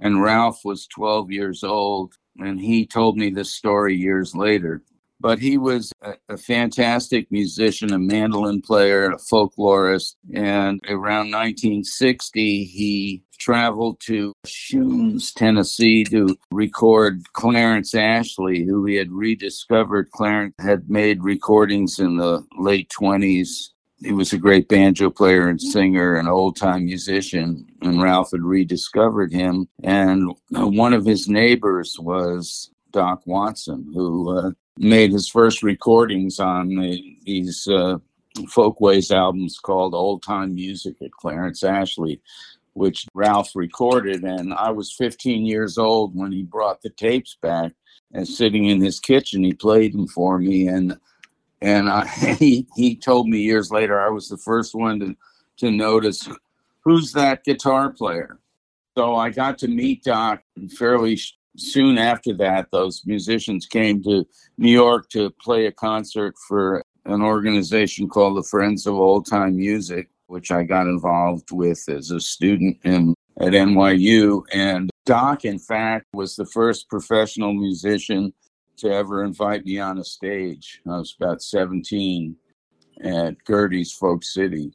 and 0.00 0.20
Ralph 0.20 0.62
was 0.64 0.88
12 0.88 1.30
years 1.30 1.62
old 1.62 2.14
and 2.38 2.60
he 2.60 2.86
told 2.86 3.16
me 3.16 3.30
this 3.30 3.54
story 3.54 3.96
years 3.96 4.34
later. 4.34 4.82
But 5.18 5.38
he 5.38 5.56
was 5.56 5.92
a, 6.02 6.14
a, 6.28 6.36
fantastic 6.36 7.32
musician, 7.32 7.92
a 7.94 7.98
mandolin 7.98 8.60
player, 8.60 9.10
a 9.10 9.16
folklorist. 9.16 10.16
And 10.34 10.78
around 10.88 11.30
1960, 11.30 12.64
he 12.64 13.22
traveled 13.38 13.98
to 14.00 14.34
Shouns, 14.44 15.32
Tennessee 15.32 16.04
to 16.04 16.36
record 16.50 17.22
Clarence 17.32 17.94
Ashley, 17.94 18.64
who 18.64 18.84
he 18.84 18.96
had 18.96 19.10
rediscovered. 19.10 20.10
Clarence 20.10 20.54
had 20.60 20.90
made 20.90 21.24
recordings 21.24 21.98
in 21.98 22.18
the 22.18 22.44
late 22.58 22.90
20s 22.90 23.70
he 23.98 24.12
was 24.12 24.32
a 24.32 24.38
great 24.38 24.68
banjo 24.68 25.10
player 25.10 25.48
and 25.48 25.60
singer 25.60 26.16
and 26.16 26.28
old 26.28 26.56
time 26.56 26.84
musician. 26.84 27.66
And 27.82 28.02
Ralph 28.02 28.30
had 28.32 28.42
rediscovered 28.42 29.32
him. 29.32 29.68
And 29.82 30.32
one 30.50 30.92
of 30.92 31.04
his 31.04 31.28
neighbors 31.28 31.96
was 31.98 32.70
Doc 32.92 33.22
Watson, 33.26 33.90
who 33.94 34.36
uh, 34.36 34.50
made 34.78 35.12
his 35.12 35.28
first 35.28 35.62
recordings 35.62 36.38
on 36.38 36.68
the, 36.68 37.16
these 37.24 37.66
uh, 37.68 37.98
folkways 38.48 39.10
albums 39.10 39.58
called 39.58 39.94
Old 39.94 40.22
Time 40.22 40.54
Music 40.54 40.96
at 41.02 41.12
Clarence 41.12 41.62
Ashley, 41.64 42.20
which 42.74 43.06
Ralph 43.14 43.52
recorded. 43.54 44.24
And 44.24 44.52
I 44.52 44.70
was 44.70 44.92
15 44.92 45.46
years 45.46 45.78
old 45.78 46.14
when 46.14 46.32
he 46.32 46.42
brought 46.42 46.82
the 46.82 46.90
tapes 46.90 47.36
back. 47.40 47.72
And 48.12 48.28
sitting 48.28 48.66
in 48.66 48.80
his 48.80 49.00
kitchen, 49.00 49.42
he 49.42 49.52
played 49.52 49.92
them 49.92 50.06
for 50.06 50.38
me. 50.38 50.68
And 50.68 50.96
and 51.60 51.88
I, 51.88 52.06
he 52.38 52.66
he 52.76 52.96
told 52.96 53.28
me 53.28 53.38
years 53.38 53.70
later 53.70 54.00
I 54.00 54.10
was 54.10 54.28
the 54.28 54.38
first 54.38 54.74
one 54.74 55.00
to 55.00 55.16
to 55.58 55.70
notice 55.70 56.28
who's 56.80 57.12
that 57.12 57.44
guitar 57.44 57.90
player. 57.90 58.38
So 58.96 59.14
I 59.14 59.30
got 59.30 59.58
to 59.58 59.68
meet 59.68 60.04
Doc 60.04 60.42
fairly 60.78 61.18
soon 61.58 61.98
after 61.98 62.34
that, 62.34 62.70
those 62.70 63.02
musicians 63.06 63.66
came 63.66 64.02
to 64.04 64.26
New 64.58 64.70
York 64.70 65.08
to 65.10 65.30
play 65.42 65.66
a 65.66 65.72
concert 65.72 66.34
for 66.48 66.82
an 67.04 67.22
organization 67.22 68.08
called 68.08 68.36
the 68.36 68.48
Friends 68.48 68.86
of 68.86 68.94
Old 68.94 69.26
Time 69.26 69.56
Music, 69.56 70.08
which 70.26 70.50
I 70.50 70.62
got 70.62 70.86
involved 70.86 71.50
with 71.52 71.84
as 71.88 72.10
a 72.10 72.20
student 72.20 72.78
in 72.84 73.14
at 73.38 73.52
NYU. 73.52 74.42
And 74.52 74.90
Doc, 75.04 75.44
in 75.44 75.58
fact, 75.58 76.06
was 76.14 76.36
the 76.36 76.46
first 76.46 76.88
professional 76.88 77.52
musician 77.52 78.32
to 78.78 78.90
ever 78.92 79.24
invite 79.24 79.64
me 79.64 79.78
on 79.78 79.98
a 79.98 80.04
stage. 80.04 80.80
I 80.86 80.98
was 80.98 81.14
about 81.18 81.42
17 81.42 82.36
at 83.02 83.42
Gerde's 83.44 83.92
Folk 83.92 84.24
City. 84.24 84.72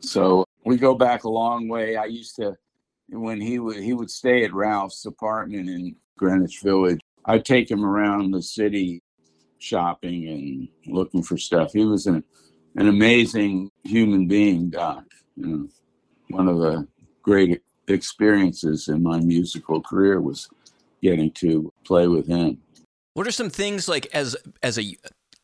So 0.00 0.44
we 0.64 0.76
go 0.76 0.94
back 0.94 1.24
a 1.24 1.30
long 1.30 1.68
way. 1.68 1.96
I 1.96 2.06
used 2.06 2.36
to, 2.36 2.56
when 3.08 3.40
he 3.40 3.58
would 3.58 3.76
he 3.76 3.92
would 3.92 4.10
stay 4.10 4.44
at 4.44 4.54
Ralph's 4.54 5.04
apartment 5.04 5.68
in 5.68 5.96
Greenwich 6.16 6.60
Village. 6.62 7.00
I'd 7.24 7.44
take 7.44 7.70
him 7.70 7.84
around 7.84 8.30
the 8.30 8.42
city 8.42 9.02
shopping 9.58 10.28
and 10.28 10.68
looking 10.94 11.22
for 11.22 11.36
stuff. 11.36 11.72
He 11.72 11.84
was 11.84 12.06
an 12.06 12.24
an 12.76 12.88
amazing 12.88 13.70
human 13.84 14.26
being, 14.26 14.70
Doc. 14.70 15.04
You 15.36 15.46
know, 15.46 15.68
one 16.30 16.48
of 16.48 16.58
the 16.58 16.86
great 17.22 17.60
experiences 17.88 18.88
in 18.88 19.02
my 19.02 19.20
musical 19.20 19.80
career 19.80 20.20
was 20.20 20.48
getting 21.02 21.30
to 21.32 21.72
play 21.84 22.08
with 22.08 22.26
him. 22.26 22.58
What 23.14 23.26
are 23.26 23.32
some 23.32 23.50
things 23.50 23.88
like 23.88 24.06
as 24.14 24.36
as 24.62 24.78
a 24.78 24.96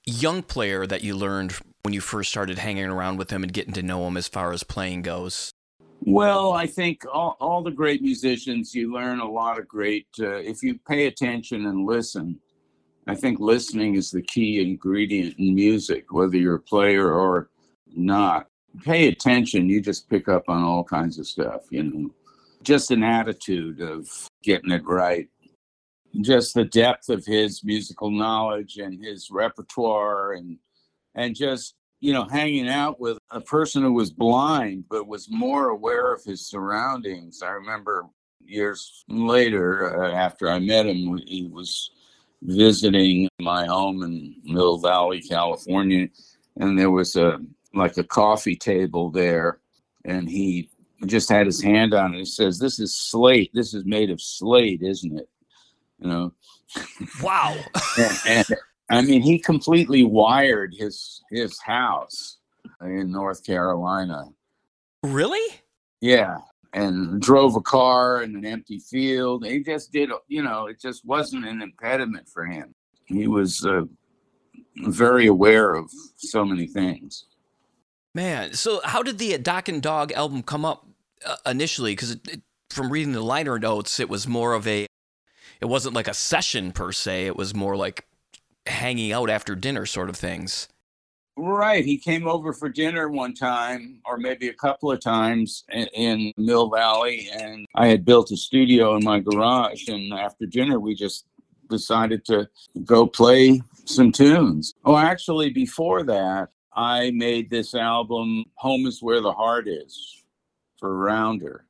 young 0.06 0.42
player 0.42 0.87
that 0.87 1.02
you 1.02 1.14
learned 1.14 1.52
when 1.82 1.92
you 1.92 2.00
first 2.00 2.30
started 2.30 2.58
hanging 2.58 2.87
around 2.87 3.18
with 3.18 3.30
him 3.30 3.42
and 3.42 3.52
getting 3.52 3.75
to 3.75 3.82
know 3.82 4.06
him 4.06 4.16
as 4.16 4.26
far 4.26 4.52
as 4.52 4.62
playing 4.62 5.02
goes? 5.02 5.52
Well, 6.00 6.52
I 6.52 6.66
think 6.66 7.04
all, 7.12 7.37
all 7.40 7.62
the 7.62 7.70
great 7.70 8.00
musicians, 8.00 8.75
you 8.75 8.92
learn 8.92 9.20
a 9.20 9.30
lot 9.30 9.58
of 9.58 9.68
great, 9.68 10.06
uh, 10.20 10.37
if 10.37 10.62
you 10.62 10.78
pay 10.88 11.06
attention 11.06 11.66
and 11.66 11.84
listen. 11.84 12.38
I 13.06 13.14
think 13.14 13.40
listening 13.40 13.96
is 13.96 14.10
the 14.10 14.22
key 14.22 14.60
ingredient 14.60 15.38
in 15.38 15.54
music, 15.54 16.12
whether 16.12 16.37
you're 16.37 16.56
a 16.56 16.60
player 16.60 17.12
or 17.12 17.50
not. 17.94 18.48
Pay 18.84 19.08
attention, 19.08 19.68
you 19.68 19.80
just 19.80 20.08
pick 20.08 20.28
up 20.28 20.44
on 20.48 20.62
all 20.62 20.84
kinds 20.84 21.18
of 21.18 21.26
stuff, 21.26 21.62
you 21.70 21.82
know. 21.82 22.10
Just 22.62 22.90
an 22.90 23.02
attitude 23.02 23.80
of 23.80 24.08
getting 24.42 24.70
it 24.70 24.84
right 24.84 25.28
just 26.20 26.54
the 26.54 26.64
depth 26.64 27.08
of 27.08 27.24
his 27.24 27.62
musical 27.64 28.10
knowledge 28.10 28.78
and 28.78 29.02
his 29.02 29.30
repertoire 29.30 30.32
and 30.32 30.58
and 31.14 31.34
just 31.34 31.74
you 32.00 32.12
know 32.12 32.24
hanging 32.24 32.68
out 32.68 32.98
with 33.00 33.18
a 33.30 33.40
person 33.40 33.82
who 33.82 33.92
was 33.92 34.10
blind 34.10 34.84
but 34.88 35.06
was 35.06 35.28
more 35.30 35.68
aware 35.68 36.12
of 36.12 36.24
his 36.24 36.46
surroundings. 36.46 37.42
I 37.42 37.50
remember 37.50 38.06
years 38.40 39.04
later 39.08 40.02
uh, 40.02 40.12
after 40.12 40.48
i 40.48 40.58
met 40.58 40.86
him 40.86 41.18
he 41.26 41.46
was 41.52 41.90
visiting 42.42 43.28
my 43.40 43.66
home 43.66 44.02
in 44.02 44.34
mill 44.44 44.78
valley 44.78 45.20
california 45.20 46.08
and 46.56 46.78
there 46.78 46.90
was 46.90 47.16
a 47.16 47.38
like 47.74 47.98
a 47.98 48.04
coffee 48.04 48.56
table 48.56 49.10
there 49.10 49.58
and 50.06 50.30
he 50.30 50.70
just 51.06 51.28
had 51.28 51.46
his 51.46 51.62
hand 51.62 51.94
on 51.94 52.14
it. 52.14 52.18
He 52.18 52.24
says 52.24 52.58
this 52.58 52.80
is 52.80 52.96
slate. 52.96 53.50
This 53.54 53.72
is 53.74 53.84
made 53.84 54.10
of 54.10 54.20
slate 54.20 54.82
isn't 54.82 55.18
it 55.18 55.28
you 55.99 56.09
know. 56.09 56.33
Wow. 57.23 57.57
and, 57.99 58.19
and, 58.26 58.47
I 58.90 59.02
mean, 59.02 59.21
he 59.21 59.38
completely 59.38 60.05
wired 60.05 60.75
his 60.75 61.23
his 61.31 61.61
house 61.61 62.38
in 62.81 63.11
North 63.11 63.45
Carolina. 63.45 64.25
Really? 65.02 65.61
Yeah, 66.00 66.38
and 66.73 67.21
drove 67.21 67.57
a 67.57 67.61
car 67.61 68.23
in 68.23 68.35
an 68.37 68.45
empty 68.45 68.78
field. 68.78 69.45
He 69.45 69.62
just 69.62 69.93
did, 69.93 70.11
you 70.28 70.43
know, 70.43 70.67
it 70.67 70.81
just 70.81 71.05
wasn't 71.05 71.47
an 71.47 71.62
impediment 71.62 72.28
for 72.28 72.45
him. 72.47 72.75
He 73.07 73.26
was 73.26 73.64
uh, 73.64 73.83
very 74.76 75.26
aware 75.26 75.75
of 75.75 75.90
so 76.17 76.45
many 76.45 76.67
things. 76.67 77.26
Man, 78.14 78.55
so 78.55 78.81
how 78.85 79.02
did 79.02 79.19
the 79.19 79.37
Doc 79.38 79.69
and 79.69 79.83
Dawg 79.83 80.12
album 80.12 80.43
come 80.43 80.64
up 80.64 80.87
uh, 81.25 81.37
initially? 81.47 81.93
Because 81.93 82.17
from 82.71 82.90
reading 82.90 83.12
the 83.12 83.23
liner 83.23 83.59
notes, 83.59 84.00
it 84.00 84.09
was 84.09 84.26
more 84.26 84.55
of 84.55 84.67
a 84.67 84.87
it 85.60 85.66
wasn't 85.66 85.94
like 85.94 86.08
a 86.08 86.14
session 86.14 86.72
per 86.72 86.92
se. 86.92 87.26
It 87.26 87.36
was 87.36 87.54
more 87.54 87.76
like 87.76 88.06
hanging 88.66 89.12
out 89.12 89.30
after 89.30 89.54
dinner 89.54 89.86
sort 89.86 90.08
of 90.08 90.16
things. 90.16 90.68
Right. 91.36 91.84
He 91.84 91.98
came 91.98 92.26
over 92.26 92.52
for 92.52 92.68
dinner 92.68 93.08
one 93.08 93.32
time, 93.32 94.00
or 94.04 94.18
maybe 94.18 94.48
a 94.48 94.54
couple 94.54 94.90
of 94.90 95.00
times 95.00 95.64
in, 95.70 96.32
Mill 96.36 96.68
Valley, 96.68 97.30
and 97.32 97.64
I 97.76 97.86
had 97.86 98.04
built 98.04 98.32
a 98.32 98.36
studio 98.36 98.96
in 98.96 99.04
my 99.04 99.20
garage. 99.20 99.86
And 99.86 100.12
after 100.12 100.46
dinner, 100.46 100.80
we 100.80 100.96
just 100.96 101.26
decided 101.70 102.24
to 102.24 102.48
go 102.84 103.06
play 103.06 103.62
some 103.84 104.10
tunes. 104.10 104.74
Oh, 104.84 104.96
actually, 104.96 105.50
before 105.50 106.02
that, 106.04 106.48
I 106.74 107.12
made 107.12 107.50
this 107.50 107.72
album, 107.72 108.44
Home 108.56 108.86
is 108.86 109.00
Where 109.00 109.20
the 109.20 109.32
Heart 109.32 109.68
Is, 109.68 110.24
for 110.78 110.96
Rounder. 110.96 111.66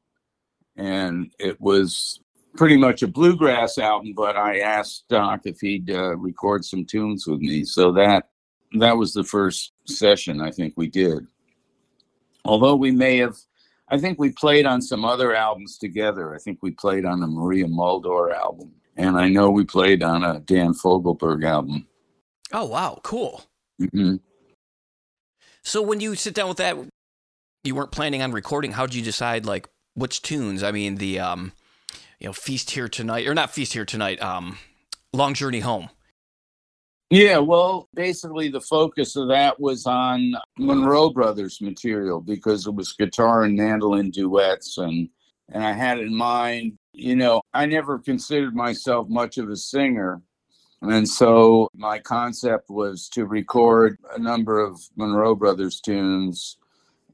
And 0.77 1.31
it 1.39 1.61
was 1.61 2.21
pretty 2.59 2.77
much 2.77 3.05
a 3.05 3.07
bluegrass 3.07 3.79
album, 3.79 4.13
but 4.17 4.37
I 4.37 4.59
asked 4.59 5.05
Doc 5.09 5.43
if 5.45 5.61
he'd 5.61 5.91
uh, 5.91 6.17
record 6.17 6.65
some 6.65 6.85
tunes 6.85 7.25
with 7.25 7.39
me. 7.39 7.63
So 7.63 7.93
that 7.93 8.31
that 8.73 8.97
was 8.97 9.15
the 9.15 9.23
first 9.23 9.73
session 9.87 10.41
I 10.41 10.51
think 10.51 10.75
we 10.77 10.89
did. 10.89 11.25
Although 12.45 12.75
we 12.75 12.91
may 12.91 13.19
have, 13.19 13.37
I 13.89 13.99
think 13.99 14.19
we 14.19 14.33
played 14.33 14.67
on 14.67 14.83
some 14.83 15.05
other 15.05 15.35
albums 15.35 15.79
together. 15.79 16.35
I 16.35 16.39
think 16.39 16.59
we 16.61 16.73
played 16.73 17.05
on 17.05 17.23
a 17.23 17.29
Maria 17.29 17.67
Muldaur 17.67 18.35
album, 18.35 18.73
and 18.97 19.17
I 19.17 19.29
know 19.29 19.51
we 19.51 19.65
played 19.65 20.03
on 20.03 20.25
a 20.25 20.41
Dan 20.41 20.75
Fogelberg 20.75 21.45
album. 21.47 21.87
Oh 22.53 22.67
wow, 22.67 22.99
cool. 23.05 23.45
Mm-hmm. 23.81 24.17
So 25.63 25.81
when 25.81 26.01
you 26.01 26.17
sit 26.17 26.35
down 26.35 26.49
with 26.49 26.57
that, 26.57 26.77
you 27.63 27.77
weren't 27.77 27.93
planning 27.93 28.21
on 28.21 28.33
recording. 28.33 28.73
How 28.73 28.85
did 28.85 28.97
you 28.97 29.03
decide 29.03 29.47
like 29.47 29.69
which 29.95 30.23
tunes? 30.23 30.65
I 30.65 30.73
mean 30.73 30.97
the 30.97 31.21
um 31.21 31.53
you 32.19 32.27
know, 32.27 32.33
Feast 32.33 32.71
Here 32.71 32.89
Tonight, 32.89 33.27
or 33.27 33.35
not 33.35 33.51
Feast 33.51 33.73
Here 33.73 33.85
Tonight, 33.85 34.21
um, 34.23 34.59
Long 35.13 35.35
Journey 35.35 35.61
Home. 35.61 35.89
Yeah, 37.11 37.39
well, 37.39 37.89
basically 37.95 38.49
the 38.51 38.61
focus 38.61 39.17
of 39.17 39.29
that 39.29 39.59
was 39.59 39.87
on 39.87 40.35
Monroe 40.59 41.09
Brothers 41.09 41.61
material 41.63 42.21
because 42.21 42.67
it 42.67 42.75
was 42.75 42.93
guitar 42.93 43.45
and 43.45 43.57
mandolin 43.57 44.11
duets 44.11 44.77
and 44.79 45.09
and 45.51 45.65
I 45.65 45.73
had 45.73 45.99
in 45.99 46.15
mind, 46.15 46.77
you 46.93 47.17
know, 47.17 47.41
I 47.55 47.65
never 47.65 47.99
considered 47.99 48.55
myself 48.55 49.09
much 49.09 49.39
of 49.39 49.49
a 49.49 49.57
singer. 49.57 50.21
And 50.83 51.09
so 51.09 51.71
my 51.75 51.99
concept 52.01 52.69
was 52.69 53.09
to 53.15 53.25
record 53.25 53.97
a 54.15 54.19
number 54.19 54.61
of 54.61 54.79
Monroe 54.95 55.35
Brothers 55.35 55.81
tunes 55.81 56.59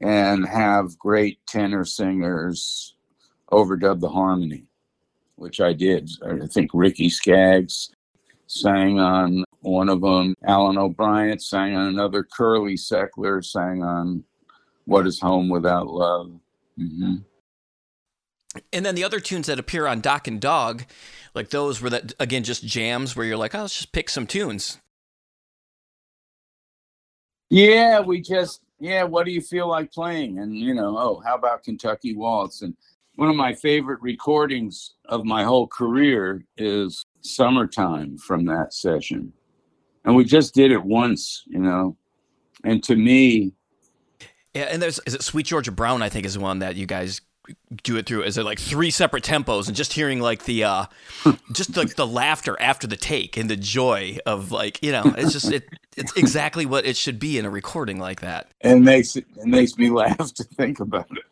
and 0.01 0.45
have 0.45 0.99
great 0.99 1.39
tenor 1.47 1.85
singers 1.85 2.97
overdub 3.53 4.01
the 4.01 4.09
harmony 4.09 4.65
which 5.35 5.61
I 5.61 5.73
did. 5.73 6.09
I 6.25 6.47
think 6.47 6.71
Ricky 6.73 7.09
Skaggs 7.09 7.91
sang 8.47 8.99
on 8.99 9.43
one 9.61 9.89
of 9.89 10.01
them. 10.01 10.35
Alan 10.45 10.77
O'Bryant 10.77 11.41
sang 11.41 11.75
on 11.75 11.87
another. 11.87 12.23
Curly 12.23 12.75
Seckler 12.75 13.43
sang 13.43 13.83
on 13.83 14.23
What 14.85 15.07
is 15.07 15.19
Home 15.19 15.49
Without 15.49 15.87
Love. 15.87 16.31
Mm-hmm. 16.79 17.15
And 18.71 18.85
then 18.85 18.95
the 18.95 19.03
other 19.03 19.19
tunes 19.19 19.47
that 19.47 19.59
appear 19.59 19.85
on 19.87 20.01
Doc 20.01 20.27
and 20.27 20.39
Dawg, 20.39 20.85
like 21.33 21.49
those 21.49 21.81
were 21.81 21.89
that 21.89 22.13
again 22.19 22.43
just 22.43 22.65
jams 22.65 23.15
where 23.15 23.25
you're 23.25 23.37
like, 23.37 23.53
oh, 23.53 23.61
let's 23.61 23.75
just 23.75 23.91
pick 23.91 24.09
some 24.09 24.27
tunes. 24.27 24.79
Yeah, 27.49 27.99
we 27.99 28.21
just 28.21 28.61
yeah. 28.79 29.03
What 29.03 29.25
do 29.25 29.31
you 29.31 29.41
feel 29.41 29.67
like 29.67 29.91
playing? 29.91 30.39
And 30.39 30.55
you 30.55 30.73
know, 30.73 30.97
oh, 30.97 31.21
how 31.25 31.35
about 31.35 31.63
Kentucky 31.63 32.15
Waltz? 32.15 32.61
And 32.61 32.75
one 33.15 33.29
of 33.29 33.35
my 33.35 33.53
favorite 33.53 34.01
recordings 34.01 34.93
of 35.05 35.25
my 35.25 35.43
whole 35.43 35.67
career 35.67 36.45
is 36.57 37.05
Summertime 37.21 38.17
from 38.17 38.45
that 38.45 38.73
session. 38.73 39.33
And 40.03 40.15
we 40.15 40.23
just 40.23 40.53
did 40.53 40.71
it 40.71 40.83
once, 40.83 41.43
you 41.47 41.59
know. 41.59 41.97
And 42.63 42.83
to 42.83 42.95
me, 42.95 43.53
yeah, 44.53 44.63
and 44.71 44.81
there's 44.81 44.99
is 45.05 45.13
it 45.13 45.23
Sweet 45.23 45.45
Georgia 45.47 45.71
Brown? 45.71 46.01
I 46.01 46.09
think 46.09 46.25
is 46.25 46.37
one 46.37 46.59
that 46.59 46.75
you 46.75 46.85
guys 46.85 47.21
do 47.83 47.97
it 47.97 48.05
through. 48.05 48.23
Is 48.23 48.37
it 48.37 48.43
like 48.43 48.59
three 48.59 48.89
separate 48.89 49.23
tempos 49.23 49.67
and 49.67 49.75
just 49.75 49.93
hearing 49.93 50.19
like 50.19 50.45
the 50.45 50.63
uh, 50.63 50.85
just 51.51 51.75
like 51.75 51.89
the, 51.89 51.95
the 51.95 52.07
laughter 52.07 52.59
after 52.59 52.87
the 52.87 52.95
take 52.95 53.37
and 53.37 53.49
the 53.49 53.55
joy 53.55 54.17
of 54.25 54.51
like 54.51 54.81
you 54.81 54.91
know 54.91 55.13
it's 55.17 55.33
just 55.33 55.51
it 55.51 55.67
it's 55.97 56.15
exactly 56.15 56.65
what 56.65 56.85
it 56.85 56.97
should 56.97 57.19
be 57.19 57.37
in 57.37 57.45
a 57.45 57.49
recording 57.49 57.99
like 57.99 58.21
that. 58.21 58.49
And 58.61 58.83
makes 58.83 59.15
it, 59.15 59.25
it 59.37 59.45
makes 59.45 59.77
me 59.77 59.89
laugh 59.91 60.33
to 60.33 60.43
think 60.43 60.79
about 60.79 61.07
it. 61.11 61.23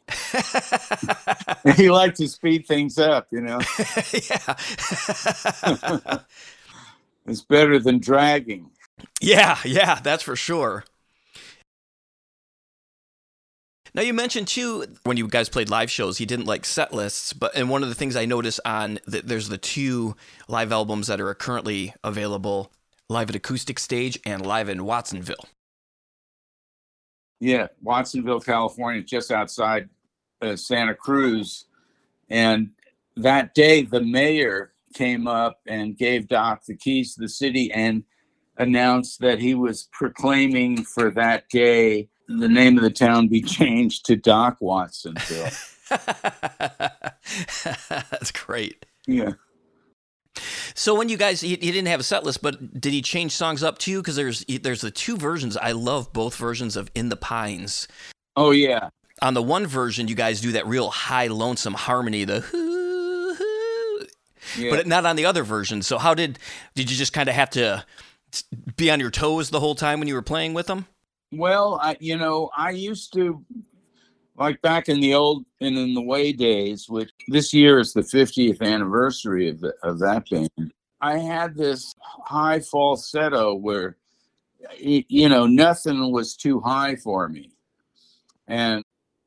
he 1.75 1.89
liked 1.89 2.17
to 2.17 2.27
speed 2.27 2.67
things 2.67 2.97
up, 2.97 3.27
you 3.31 3.41
know. 3.41 3.59
yeah. 4.29 4.55
it's 7.25 7.41
better 7.41 7.79
than 7.79 7.99
dragging. 7.99 8.69
Yeah, 9.21 9.57
yeah, 9.63 9.99
that's 10.03 10.23
for 10.23 10.35
sure. 10.35 10.83
Now 13.95 14.01
you 14.01 14.13
mentioned 14.13 14.47
too 14.47 14.85
when 15.03 15.17
you 15.17 15.27
guys 15.27 15.49
played 15.49 15.69
live 15.69 15.91
shows, 15.91 16.17
he 16.17 16.25
didn't 16.25 16.47
like 16.47 16.65
set 16.65 16.93
lists, 16.93 17.31
but 17.31 17.55
and 17.55 17.69
one 17.69 17.83
of 17.83 17.89
the 17.89 17.95
things 17.95 18.15
I 18.15 18.25
noticed 18.25 18.59
on 18.65 18.99
the, 19.05 19.21
there's 19.21 19.49
the 19.49 19.57
two 19.57 20.15
live 20.47 20.71
albums 20.71 21.07
that 21.07 21.21
are 21.21 21.33
currently 21.35 21.93
available, 22.03 22.71
live 23.07 23.29
at 23.29 23.35
Acoustic 23.35 23.77
Stage 23.77 24.19
and 24.25 24.45
live 24.45 24.67
in 24.67 24.83
Watsonville. 24.83 25.45
Yeah, 27.39 27.67
Watsonville, 27.81 28.39
California, 28.39 29.01
just 29.03 29.31
outside 29.31 29.89
uh, 30.43 30.55
Santa 30.55 30.93
Cruz, 30.93 31.65
and 32.29 32.69
that 33.15 33.53
day 33.53 33.83
the 33.83 34.01
mayor 34.01 34.73
came 34.93 35.27
up 35.27 35.59
and 35.67 35.97
gave 35.97 36.27
Doc 36.27 36.65
the 36.65 36.75
keys 36.75 37.15
to 37.15 37.21
the 37.21 37.29
city 37.29 37.71
and 37.71 38.03
announced 38.57 39.19
that 39.19 39.39
he 39.39 39.55
was 39.55 39.89
proclaiming 39.91 40.83
for 40.83 41.09
that 41.11 41.49
day 41.49 42.07
the 42.27 42.47
name 42.47 42.77
of 42.77 42.83
the 42.83 42.89
town 42.89 43.27
be 43.27 43.41
changed 43.41 44.05
to 44.05 44.15
Doc 44.15 44.57
Watsonville. 44.61 45.49
That's 47.89 48.31
great. 48.31 48.85
Yeah. 49.07 49.33
So 50.73 50.95
when 50.95 51.09
you 51.09 51.17
guys, 51.17 51.41
he, 51.41 51.49
he, 51.49 51.55
didn't 51.55 51.87
have 51.87 51.99
a 51.99 52.03
set 52.03 52.23
list, 52.23 52.41
but 52.41 52.79
did 52.79 52.93
he 52.93 53.01
change 53.01 53.33
songs 53.33 53.61
up 53.61 53.77
to 53.79 53.91
you? 53.91 54.01
Because 54.01 54.15
there's 54.15 54.43
there's 54.45 54.81
the 54.81 54.89
two 54.89 55.17
versions. 55.17 55.55
I 55.57 55.73
love 55.73 56.11
both 56.11 56.35
versions 56.35 56.75
of 56.75 56.89
"In 56.95 57.09
the 57.09 57.15
Pines." 57.15 57.87
Oh 58.35 58.49
yeah. 58.51 58.89
On 59.21 59.33
the 59.33 59.43
one 59.43 59.67
version, 59.67 60.07
you 60.07 60.15
guys 60.15 60.41
do 60.41 60.53
that 60.53 60.67
real 60.67 60.89
high, 60.89 61.27
lonesome 61.27 61.75
harmony, 61.75 62.25
the 62.25 62.41
hoo, 62.41 63.33
hoo, 63.35 64.07
yeah. 64.57 64.71
but 64.71 64.87
not 64.87 65.05
on 65.05 65.15
the 65.15 65.25
other 65.25 65.43
version. 65.43 65.81
So 65.81 65.97
how 65.97 66.13
did 66.13 66.39
did 66.75 66.89
you 66.89 66.97
just 66.97 67.13
kind 67.13 67.29
of 67.29 67.35
have 67.35 67.51
to 67.51 67.85
be 68.75 68.89
on 68.89 68.99
your 68.99 69.11
toes 69.11 69.49
the 69.49 69.59
whole 69.59 69.75
time 69.75 69.99
when 69.99 70.07
you 70.07 70.15
were 70.15 70.21
playing 70.21 70.53
with 70.53 70.67
them? 70.67 70.87
Well, 71.31 71.79
I 71.81 71.95
you 71.99 72.17
know 72.17 72.49
I 72.55 72.71
used 72.71 73.13
to 73.13 73.43
like 74.37 74.61
back 74.61 74.89
in 74.89 74.99
the 74.99 75.13
old 75.13 75.45
and 75.61 75.77
in 75.77 75.93
the 75.93 76.01
way 76.01 76.31
days, 76.31 76.89
which 76.89 77.11
this 77.27 77.53
year 77.53 77.79
is 77.79 77.93
the 77.93 78.01
50th 78.01 78.61
anniversary 78.61 79.49
of 79.49 79.59
the, 79.61 79.73
of 79.83 79.99
that 79.99 80.27
band. 80.29 80.73
I 81.01 81.17
had 81.17 81.55
this 81.55 81.93
high 82.25 82.59
falsetto 82.59 83.55
where 83.55 83.97
you 84.79 85.27
know 85.27 85.45
nothing 85.45 86.11
was 86.11 86.35
too 86.35 86.59
high 86.61 86.95
for 86.95 87.27
me, 87.27 87.51
and 88.47 88.82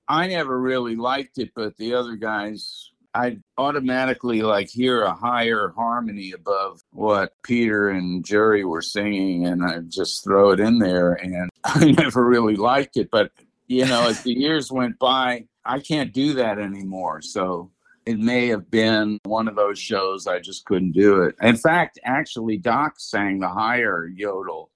I 0.09 0.29
never 0.29 0.59
really 0.61 0.97
liked 0.97 1.39
it, 1.39 1.53
but 1.55 1.77
the 1.77 1.95
other 1.95 2.17
guys 2.17 2.91
I 3.17 3.39
automatically 3.57 4.43
like 4.43 4.69
hear 4.69 5.03
a 5.03 5.15
higher 5.15 5.73
harmony 5.75 6.33
above 6.33 6.83
what 6.93 7.33
Peter 7.43 7.89
and 7.89 8.23
Jerry 8.23 8.63
were 8.63 8.83
singing, 8.83 9.47
and 9.47 9.65
I 9.65 9.79
just 9.89 10.23
throw 10.23 10.51
it 10.51 10.61
in 10.61 10.79
there. 10.79 11.15
And 11.15 11.51
I 11.65 11.93
never 11.93 12.27
really 12.27 12.57
liked 12.57 12.99
it, 12.99 13.09
but 13.11 13.33
you 13.69 13.87
know, 13.87 14.07
as 14.07 14.23
the 14.23 14.33
years 14.33 14.71
went 14.71 14.99
by, 14.99 15.47
I 15.65 15.81
can't 15.81 16.13
do 16.13 16.35
that 16.35 16.59
anymore. 16.59 17.23
So 17.23 17.71
it 18.05 18.19
may 18.19 18.49
have 18.49 18.71
been 18.71 19.19
one 19.25 19.49
of 19.49 19.57
those 19.57 19.79
shows 19.79 20.27
I 20.27 20.39
just 20.39 20.67
couldn't 20.67 20.93
do 20.93 21.23
it. 21.23 21.35
In 21.41 21.57
fact, 21.57 21.99
actually, 22.05 22.59
Doc 22.59 22.95
sang 22.99 23.41
the 23.41 23.49
higher 23.49 24.07
yodel 24.07 24.71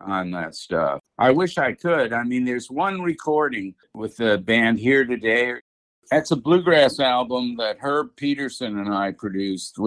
on 0.00 0.30
that 0.30 0.54
stuff. 0.54 1.00
I 1.18 1.30
wish 1.30 1.58
I 1.58 1.72
could. 1.72 2.12
I 2.12 2.24
mean, 2.24 2.44
there's 2.44 2.70
one 2.70 3.02
recording 3.02 3.74
with 3.94 4.16
the 4.16 4.38
band 4.38 4.78
here 4.78 5.04
today. 5.04 5.54
That's 6.10 6.30
a 6.30 6.36
bluegrass 6.36 7.00
album 7.00 7.56
that 7.56 7.78
Herb 7.80 8.16
Pedersen 8.16 8.78
and 8.78 8.92
I 8.92 9.12
produced. 9.12 9.78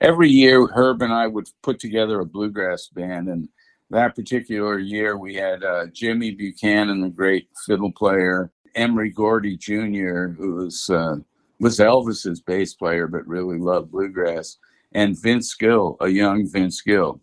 Every 0.00 0.28
year, 0.28 0.66
Herb 0.66 1.02
and 1.02 1.12
I 1.12 1.26
would 1.26 1.48
put 1.62 1.78
together 1.78 2.20
a 2.20 2.26
bluegrass 2.26 2.88
band, 2.88 3.28
and 3.28 3.48
that 3.90 4.16
particular 4.16 4.78
year 4.78 5.16
we 5.16 5.34
had 5.34 5.62
uh, 5.62 5.86
Jimmy 5.92 6.32
Buchanan, 6.32 7.00
the 7.00 7.10
great 7.10 7.48
fiddle 7.64 7.92
player, 7.92 8.50
Emory 8.74 9.10
Gordy 9.10 9.56
Jr., 9.56 10.28
who 10.28 10.56
was 10.56 10.88
uh, 10.90 11.16
was 11.60 11.78
Elvis's 11.78 12.40
bass 12.40 12.74
player, 12.74 13.06
but 13.06 13.26
really 13.26 13.58
loved 13.58 13.90
bluegrass, 13.90 14.58
and 14.92 15.20
Vince 15.20 15.54
Gill, 15.54 15.96
a 16.00 16.08
young 16.08 16.48
Vince 16.48 16.80
Gill. 16.80 17.20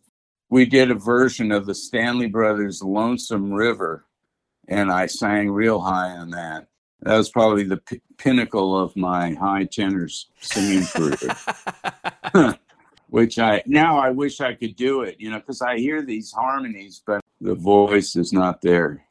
We 0.54 0.68
did 0.68 0.92
a 0.92 0.96
version 0.96 1.52
of 1.52 1.66
the 1.66 1.74
Stanley 1.74 2.28
Brothers' 2.28 2.84
"Lonesome 2.84 3.52
River," 3.52 4.06
and 4.68 4.92
I 4.92 5.08
sang 5.08 5.50
real 5.50 5.80
high 5.82 6.12
on 6.12 6.30
that 6.30 6.68
that 7.02 7.18
was 7.18 7.30
probably 7.30 7.64
the 7.64 7.78
p- 7.78 8.02
pinnacle 8.20 8.80
of 8.80 8.96
my 8.96 9.34
high 9.34 9.64
tenors 9.64 10.28
singing 10.42 10.86
career. 10.86 11.36
Which 13.10 13.40
I 13.40 13.64
now 13.66 13.98
I 13.98 14.12
wish 14.12 14.42
I 14.42 14.54
could 14.54 14.76
do 14.76 15.02
it, 15.02 15.16
you 15.18 15.32
know, 15.32 15.40
because 15.40 15.64
I 15.64 15.78
hear 15.78 16.04
these 16.04 16.32
harmonies, 16.32 17.02
but 17.04 17.22
the 17.42 17.56
voice 17.56 18.16
is 18.16 18.32
not 18.32 18.62
there. 18.62 19.04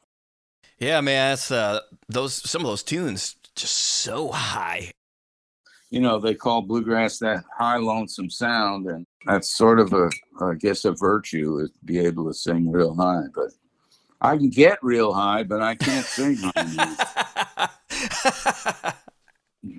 Yeah, 0.79 1.01
man, 1.01 1.33
it's 1.33 1.51
uh, 1.51 1.81
those 2.07 2.35
some 2.49 2.61
of 2.61 2.67
those 2.67 2.83
tunes 2.83 3.35
just 3.53 3.75
so 3.75 4.29
high. 4.29 4.93
You 5.93 6.01
know, 6.01 6.17
they 6.17 6.33
call 6.33 6.63
bluegrass 6.63 7.19
that 7.19 7.43
high 7.55 7.77
lonesome 7.77 8.27
sound, 8.27 8.87
and 8.87 9.05
that's 9.27 9.55
sort 9.55 9.79
of 9.79 9.93
a, 9.93 10.09
I 10.41 10.55
guess, 10.55 10.85
a 10.85 10.91
virtue 10.93 11.59
is 11.59 11.69
to 11.69 11.85
be 11.85 11.99
able 11.99 12.25
to 12.25 12.33
sing 12.33 12.71
real 12.71 12.95
high. 12.95 13.25
But 13.31 13.51
I 14.19 14.37
can 14.37 14.49
get 14.49 14.79
real 14.81 15.13
high, 15.13 15.43
but 15.43 15.61
I 15.61 15.75
can't 15.75 16.03
sing 16.03 16.37
high. 16.41 17.69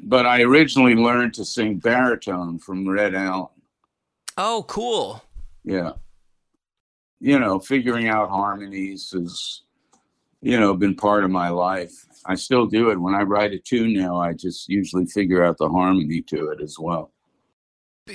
but 0.05 0.25
I 0.25 0.43
originally 0.43 0.95
learned 0.95 1.35
to 1.35 1.45
sing 1.45 1.79
baritone 1.79 2.61
from 2.61 2.89
Red 2.89 3.17
Allen. 3.17 3.49
Oh, 4.37 4.65
cool. 4.69 5.21
Yeah. 5.65 5.95
You 7.19 7.41
know, 7.41 7.59
figuring 7.59 8.07
out 8.07 8.31
harmonies 8.31 9.11
has, 9.11 9.63
you 10.45 10.61
know, 10.61 10.75
been 10.75 10.95
part 10.95 11.25
of 11.25 11.31
my 11.31 11.49
life. 11.49 11.93
I 12.27 12.35
still 12.35 12.67
do 12.67 12.91
it. 12.91 13.01
When 13.01 13.15
I 13.15 13.23
write 13.23 13.53
a 13.53 13.59
tune 13.59 13.95
now, 13.95 14.21
I 14.21 14.35
just 14.35 14.69
usually 14.69 15.07
figure 15.07 15.43
out 15.43 15.57
the 15.57 15.69
harmony 15.69 16.21
to 16.23 16.51
it 16.51 16.61
as 16.61 16.79
well. 16.79 17.11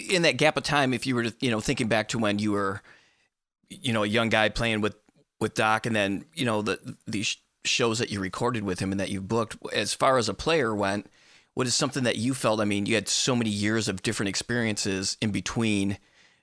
In 0.10 0.22
that 0.22 0.38
gap 0.38 0.56
of 0.56 0.63
time, 0.63 0.94
if 0.94 1.08
you 1.08 1.15
were 1.15 1.24
to, 1.24 1.34
you 1.39 1.50
know, 1.50 1.60
thinking 1.60 1.88
back 1.88 2.10
to 2.10 2.20
when 2.20 2.38
you 2.38 2.52
were, 2.52 2.82
you 3.70 3.92
know, 3.92 4.04
a 4.04 4.08
young 4.08 4.30
guy 4.30 4.50
playing 4.50 4.82
with 4.82 4.96
with 5.39 5.56
Doc, 5.56 5.88
and 5.88 5.96
then 5.96 6.26
you 6.36 6.46
know 6.46 6.62
the 6.62 6.96
these 7.08 7.38
shows 7.65 7.98
that 7.98 8.12
you 8.12 8.20
recorded 8.20 8.63
with 8.63 8.80
him 8.80 8.92
and 8.92 9.00
that 9.00 9.10
you 9.10 9.22
booked, 9.22 9.58
as 9.74 9.94
far 9.94 10.18
as 10.18 10.30
a 10.30 10.34
player 10.34 10.76
went, 10.76 11.08
what 11.56 11.65
is 11.65 11.76
something 11.76 12.04
that 12.04 12.18
you 12.18 12.34
felt? 12.34 12.62
I 12.62 12.65
mean, 12.65 12.86
you 12.86 12.96
had 12.96 13.08
so 13.08 13.36
many 13.36 13.50
years 13.50 13.88
of 13.88 14.04
different 14.04 14.30
experiences 14.30 15.18
in 15.22 15.32
between 15.32 15.98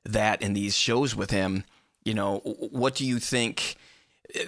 that 0.05 0.43
and 0.43 0.57
these 0.57 0.77
shows 0.77 1.15
with 1.15 1.31
him. 1.31 1.65
You 2.05 2.15
know, 2.15 2.39
what 2.45 2.97
do 2.97 3.07
you 3.07 3.19
think 3.19 3.77
eh, 4.35 4.47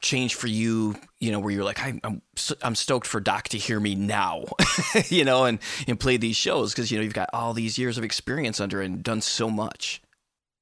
changed 0.00 0.34
for 0.34 0.46
you? 0.46 0.96
You 1.18 1.32
know, 1.32 1.40
where 1.40 1.52
you're 1.52 1.64
like, 1.64 1.82
I'm 1.82 2.00
I'm, 2.04 2.22
I'm 2.62 2.74
stoked 2.74 3.06
for 3.06 3.20
Doc 3.20 3.48
to 3.48 3.58
hear 3.58 3.80
me 3.80 3.94
now, 3.94 4.44
you 5.08 5.24
know, 5.24 5.44
and 5.44 5.58
and 5.86 5.98
play 5.98 6.16
these 6.16 6.36
shows 6.36 6.72
because 6.72 6.90
you 6.90 6.98
know 6.98 7.04
you've 7.04 7.14
got 7.14 7.30
all 7.32 7.52
these 7.52 7.78
years 7.78 7.98
of 7.98 8.04
experience 8.04 8.60
under 8.60 8.80
and 8.80 9.02
done 9.02 9.20
so 9.20 9.50
much. 9.50 10.02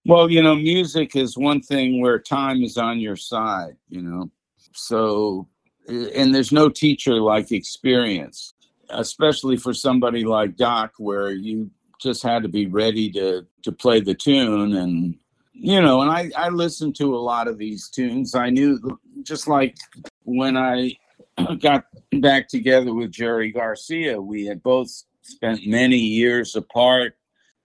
Well, 0.05 0.31
you 0.31 0.43
know, 0.43 0.55
music 0.55 1.17
is 1.17 1.37
one 1.37 1.61
thing 1.61 2.01
where 2.01 2.19
time 2.19 2.63
is 2.63 2.79
on 2.79 2.99
your 2.99 3.17
side. 3.17 3.77
You 3.89 4.03
know, 4.03 4.31
so, 4.73 5.49
and 5.89 6.35
there's 6.35 6.53
no 6.53 6.69
teacher 6.69 7.15
like 7.15 7.53
experience, 7.53 8.55
especially 8.91 9.57
for 9.57 9.75
somebody 9.75 10.25
like 10.25 10.57
Doc, 10.57 10.95
where 10.99 11.33
you 11.33 11.71
just 12.01 12.23
had 12.23 12.43
to 12.43 12.49
be 12.49 12.67
ready 12.67 13.11
to 13.11 13.47
to 13.63 13.73
play 13.73 14.01
the 14.01 14.15
tune 14.15 14.75
and 14.75 15.17
you 15.61 15.81
know 15.81 16.03
and 16.03 16.11
i 16.11 16.31
i 16.37 16.49
listened 16.49 16.95
to 16.95 17.17
a 17.17 17.19
lot 17.19 17.49
of 17.49 17.59
these 17.59 17.89
tunes 17.89 18.35
i 18.35 18.49
knew 18.49 18.79
just 19.23 19.49
like 19.49 19.77
when 20.23 20.57
i 20.57 20.93
got 21.61 21.85
back 22.21 22.49
together 22.49 22.95
with 22.95 23.11
jerry 23.11 23.51
garcia 23.51 24.21
we 24.21 24.47
had 24.47 24.63
both 24.63 25.05
spent 25.23 25.67
many 25.67 25.99
years 25.99 26.55
apart 26.57 27.17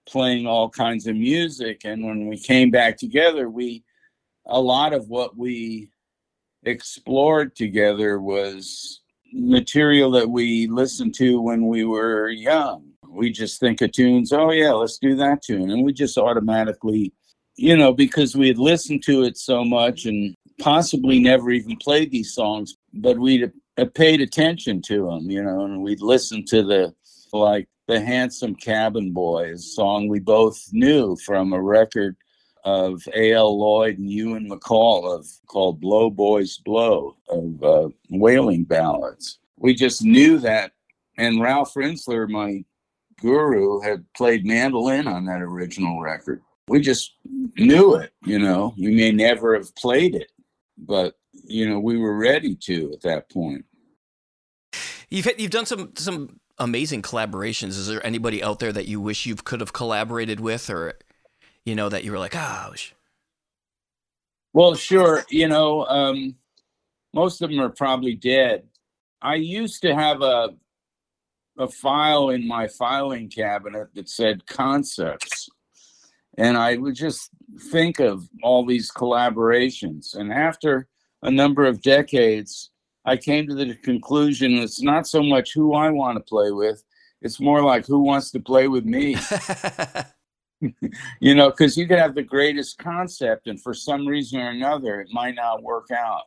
playing 0.06 0.46
all 0.46 0.68
kinds 0.68 1.06
of 1.06 1.16
music 1.16 1.82
and 1.84 2.04
when 2.04 2.26
we 2.26 2.36
came 2.36 2.70
back 2.70 2.98
together 2.98 3.48
we 3.48 3.82
a 4.46 4.60
lot 4.60 4.92
of 4.92 5.08
what 5.08 5.36
we 5.36 5.88
explored 6.64 7.54
together 7.56 8.20
was 8.20 9.00
material 9.32 10.10
that 10.12 10.28
we 10.28 10.66
listened 10.68 11.14
to 11.14 11.40
when 11.40 11.66
we 11.66 11.84
were 11.84 12.28
young. 12.28 12.90
We 13.08 13.30
just 13.30 13.60
think 13.60 13.80
of 13.80 13.92
tunes, 13.92 14.32
oh, 14.32 14.50
yeah, 14.50 14.72
let's 14.72 14.98
do 14.98 15.14
that 15.16 15.42
tune. 15.42 15.70
And 15.70 15.84
we 15.84 15.92
just 15.92 16.18
automatically, 16.18 17.12
you 17.56 17.76
know, 17.76 17.92
because 17.92 18.36
we 18.36 18.48
had 18.48 18.58
listened 18.58 19.02
to 19.04 19.22
it 19.22 19.36
so 19.36 19.64
much 19.64 20.06
and 20.06 20.34
possibly 20.60 21.18
never 21.18 21.50
even 21.50 21.76
played 21.76 22.10
these 22.10 22.34
songs, 22.34 22.76
but 22.92 23.18
we'd 23.18 23.50
paid 23.94 24.20
attention 24.20 24.80
to 24.82 25.06
them, 25.06 25.30
you 25.30 25.42
know, 25.42 25.64
and 25.64 25.82
we'd 25.82 26.00
listened 26.00 26.46
to 26.48 26.62
the, 26.62 26.94
like, 27.32 27.68
the 27.86 28.00
Handsome 28.00 28.54
Cabin 28.54 29.12
Boys 29.12 29.74
song 29.74 30.08
we 30.08 30.18
both 30.18 30.58
knew 30.72 31.16
from 31.16 31.52
a 31.52 31.60
record 31.60 32.16
of 32.64 33.02
A.L. 33.14 33.58
Lloyd 33.58 33.98
and 33.98 34.10
Ewan 34.10 34.48
MacColl 34.48 35.14
of 35.14 35.26
called 35.46 35.80
Blow 35.80 36.08
Boys 36.08 36.58
Blow 36.64 37.16
of 37.28 37.62
uh, 37.62 37.88
whaling 38.08 38.64
ballads. 38.64 39.38
We 39.58 39.74
just 39.74 40.02
knew 40.02 40.38
that, 40.38 40.72
and 41.18 41.42
Ralph 41.42 41.74
Rinzler, 41.74 42.28
my 42.28 42.64
guru, 43.20 43.80
had 43.80 44.04
played 44.16 44.46
mandolin 44.46 45.06
on 45.06 45.26
that 45.26 45.42
original 45.42 46.00
record. 46.00 46.40
We 46.68 46.80
just 46.80 47.14
knew 47.56 47.96
it, 47.96 48.12
you 48.24 48.38
know. 48.38 48.74
We 48.78 48.94
may 48.94 49.12
never 49.12 49.54
have 49.54 49.74
played 49.76 50.14
it, 50.14 50.32
but 50.78 51.14
you 51.44 51.68
know 51.68 51.78
we 51.78 51.98
were 51.98 52.16
ready 52.16 52.56
to 52.56 52.92
at 52.92 53.02
that 53.02 53.30
point. 53.30 53.64
You've 55.10 55.28
you've 55.38 55.50
done 55.50 55.66
some 55.66 55.92
some 55.96 56.40
amazing 56.58 57.02
collaborations. 57.02 57.70
Is 57.70 57.88
there 57.88 58.04
anybody 58.06 58.42
out 58.42 58.58
there 58.58 58.72
that 58.72 58.88
you 58.88 59.00
wish 59.00 59.26
you 59.26 59.36
could 59.36 59.60
have 59.60 59.72
collaborated 59.72 60.40
with, 60.40 60.70
or 60.70 60.94
you 61.64 61.74
know 61.74 61.88
that 61.88 62.04
you 62.04 62.12
were 62.12 62.18
like, 62.18 62.34
ah, 62.34 62.70
oh, 62.70 62.74
well, 64.54 64.74
sure. 64.74 65.24
You 65.28 65.48
know, 65.48 65.84
um, 65.86 66.36
most 67.12 67.42
of 67.42 67.50
them 67.50 67.60
are 67.60 67.70
probably 67.70 68.14
dead. 68.14 68.62
I 69.20 69.34
used 69.34 69.82
to 69.82 69.94
have 69.94 70.22
a 70.22 70.50
a 71.56 71.68
file 71.68 72.30
in 72.30 72.46
my 72.48 72.66
filing 72.66 73.28
cabinet 73.28 73.88
that 73.94 74.08
said 74.08 74.44
concepts, 74.46 75.48
and 76.38 76.56
I 76.56 76.76
would 76.76 76.94
just 76.94 77.30
think 77.70 78.00
of 78.00 78.28
all 78.42 78.64
these 78.64 78.90
collaborations. 78.90 80.16
And 80.16 80.32
after 80.32 80.88
a 81.22 81.30
number 81.30 81.64
of 81.64 81.82
decades, 81.82 82.70
I 83.04 83.16
came 83.16 83.46
to 83.46 83.54
the 83.54 83.74
conclusion 83.76 84.54
it's 84.54 84.82
not 84.82 85.06
so 85.06 85.22
much 85.22 85.52
who 85.52 85.74
I 85.74 85.90
want 85.90 86.16
to 86.16 86.22
play 86.22 86.50
with, 86.50 86.82
it's 87.20 87.40
more 87.40 87.62
like 87.62 87.86
who 87.86 88.00
wants 88.00 88.30
to 88.32 88.40
play 88.40 88.68
with 88.68 88.84
me. 88.84 89.16
you 91.20 91.34
know, 91.34 91.50
because 91.50 91.76
you 91.76 91.86
could 91.86 91.98
have 91.98 92.14
the 92.14 92.22
greatest 92.22 92.78
concept, 92.78 93.46
and 93.46 93.60
for 93.60 93.74
some 93.74 94.06
reason 94.06 94.40
or 94.40 94.50
another, 94.50 95.00
it 95.00 95.08
might 95.12 95.34
not 95.34 95.62
work 95.62 95.90
out. 95.90 96.24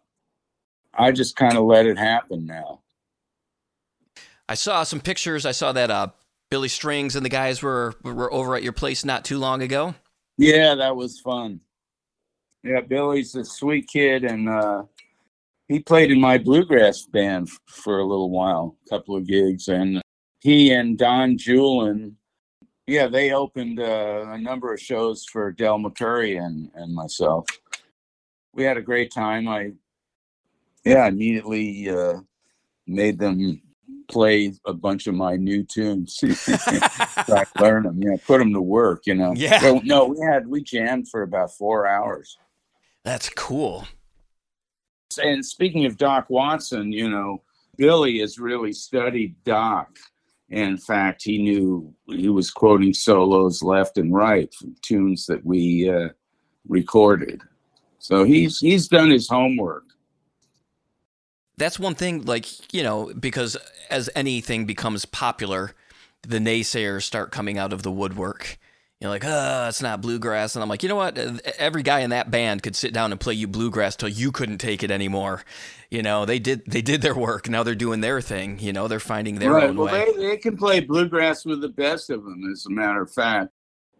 I 0.94 1.12
just 1.12 1.36
kind 1.36 1.56
of 1.56 1.66
let 1.66 1.86
it 1.86 1.98
happen 1.98 2.46
now. 2.46 2.82
I 4.50 4.56
saw 4.56 4.84
some 4.84 5.02
pictures. 5.02 5.46
I 5.46 5.52
saw 5.52 5.72
that 5.74 5.92
uh, 5.92 6.08
Billy 6.50 6.68
Strings 6.68 7.16
and 7.16 7.26
the 7.26 7.30
guys 7.30 7.62
were 7.62 7.96
were 8.04 8.32
over 8.32 8.56
at 8.56 8.64
your 8.64 8.74
place 8.74 9.04
not 9.04 9.26
too 9.26 9.38
long 9.38 9.62
ago. 9.62 9.96
Yeah, 10.38 10.76
that 10.76 10.96
was 10.96 11.20
fun. 11.20 11.60
Yeah, 12.64 12.82
Billy's 12.82 13.36
a 13.36 13.46
sweet 13.46 13.88
kid, 13.88 14.24
and 14.24 14.50
uh, 14.50 14.84
he 15.68 15.80
played 15.80 16.12
in 16.12 16.20
my 16.20 16.38
bluegrass 16.38 17.06
band 17.06 17.48
f- 17.48 17.60
for 17.68 18.00
a 18.00 18.06
little 18.06 18.30
while, 18.30 18.78
a 18.86 18.90
couple 18.90 19.16
of 19.16 19.26
gigs, 19.26 19.68
and 19.68 20.02
he 20.40 20.72
and 20.72 20.98
Don 20.98 21.38
Julin 21.38 22.16
yeah, 22.88 23.08
they 23.08 23.34
opened 23.34 23.82
uh, 23.82 24.28
a 24.30 24.38
number 24.38 24.74
of 24.74 24.80
shows 24.80 25.26
for 25.26 25.52
Del 25.52 25.78
McCoury 25.78 26.42
and, 26.44 26.72
and 26.74 26.96
myself. 26.96 27.46
We 28.54 28.64
had 28.64 28.78
a 28.78 28.82
great 28.82 29.12
time. 29.12 29.50
I, 29.50 29.74
yeah, 30.86 31.06
immediately 31.08 31.90
uh, 31.90 32.22
made 32.88 33.20
them 33.20 33.62
play 34.08 34.54
a 34.66 34.74
bunch 34.74 35.08
of 35.08 35.16
my 35.16 35.36
new 35.36 35.64
tunes. 35.64 36.20
I 36.24 37.46
learn 37.60 37.84
them, 37.84 38.02
yeah, 38.02 38.18
put 38.26 38.40
them 38.40 38.54
to 38.54 38.62
work, 38.62 39.04
you 39.06 39.16
know. 39.16 39.34
Yeah. 39.36 39.62
Well, 39.64 39.82
no, 39.84 40.06
we 40.06 40.20
had 40.26 40.48
we 40.48 40.64
jammed 40.64 41.10
for 41.10 41.22
about 41.22 41.52
four 41.52 41.88
hours. 41.88 42.38
That's 43.04 43.30
cool. 43.30 43.88
And 45.22 45.46
speaking 45.46 45.86
of 45.86 45.98
Doc 45.98 46.30
Watson, 46.30 46.92
you 46.92 47.10
know, 47.10 47.44
Billy 47.78 48.20
has 48.20 48.38
really 48.40 48.74
studied 48.74 49.36
Doc 49.44 49.98
in 50.50 50.78
fact, 50.78 51.24
he 51.24 51.42
knew 51.42 51.94
he 52.06 52.30
was 52.30 52.52
quoting 52.52 52.94
solos 52.94 53.62
left 53.62 53.98
and 53.98 54.14
right 54.14 54.54
from 54.54 54.76
tunes 54.82 55.26
that 55.26 55.46
we 55.46 55.90
uh, 55.90 56.10
recorded. 56.68 57.42
So 58.00 58.24
he's 58.24 58.60
he's 58.60 58.88
done 58.88 59.10
his 59.10 59.28
homework. 59.28 59.84
That's 61.58 61.80
one 61.80 61.96
thing, 61.96 62.26
like 62.26 62.74
you 62.74 62.84
know, 62.84 63.12
because 63.20 63.58
as 63.90 64.10
anything 64.16 64.66
becomes 64.66 65.06
popular, 65.06 65.74
the 66.22 66.40
naysayers 66.40 67.04
start 67.04 67.32
coming 67.32 67.58
out 67.58 67.74
of 67.74 67.84
the 67.84 67.92
woodwork. 67.92 68.58
You're 69.00 69.12
like, 69.12 69.26
oh, 69.26 69.68
it's 69.68 69.82
not 69.82 70.02
bluegrass. 70.02 70.56
And 70.56 70.64
I'm 70.64 70.70
like, 70.70 70.82
you 70.82 70.90
know 70.90 70.96
what? 70.96 71.20
Uh, 71.20 71.34
every 71.60 71.84
guy 71.84 72.00
in 72.00 72.10
that 72.10 72.32
band 72.32 72.64
could 72.64 72.76
sit 72.76 72.94
down 72.94 73.12
and 73.12 73.22
play 73.22 73.36
you 73.36 73.48
bluegrass 73.48 73.96
till 73.96 74.10
you 74.10 74.32
couldn't 74.32 74.58
take 74.58 74.82
it 74.82 74.90
anymore. 74.90 75.44
You 75.92 76.02
know, 76.02 76.26
they 76.26 76.40
did 76.40 76.64
they 76.66 76.82
did 76.82 77.02
their 77.02 77.14
work. 77.14 77.48
Now 77.48 77.62
they're 77.62 77.76
doing 77.76 78.02
their 78.02 78.22
thing. 78.22 78.58
You 78.60 78.74
know, 78.74 78.88
they're 78.88 79.00
finding 79.00 79.36
their 79.36 79.52
right. 79.52 79.70
own 79.70 79.78
well, 79.78 79.94
way. 79.94 80.12
They, 80.16 80.28
they 80.30 80.38
can 80.38 80.58
play 80.58 80.80
bluegrass 80.80 81.46
with 81.46 81.62
the 81.62 81.70
best 81.70 82.10
of 82.10 82.24
them, 82.24 82.50
as 82.52 82.66
a 82.66 82.72
matter 82.72 83.04
of 83.04 83.12
fact. 83.12 83.52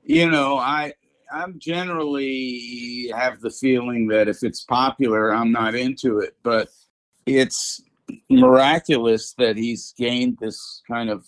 You 0.04 0.30
know, 0.32 0.58
I 0.58 0.94
I'm 1.32 1.60
generally 1.60 3.12
have 3.16 3.40
the 3.40 3.52
feeling 3.52 4.08
that 4.08 4.28
if 4.28 4.42
it's 4.42 4.64
popular, 4.64 5.32
I'm 5.32 5.52
not 5.52 5.76
into 5.76 6.20
it. 6.20 6.36
But 6.42 6.70
it's 7.28 7.82
miraculous 8.30 9.34
that 9.34 9.58
he's 9.58 9.94
gained 9.98 10.38
this 10.40 10.82
kind 10.90 11.10
of 11.10 11.26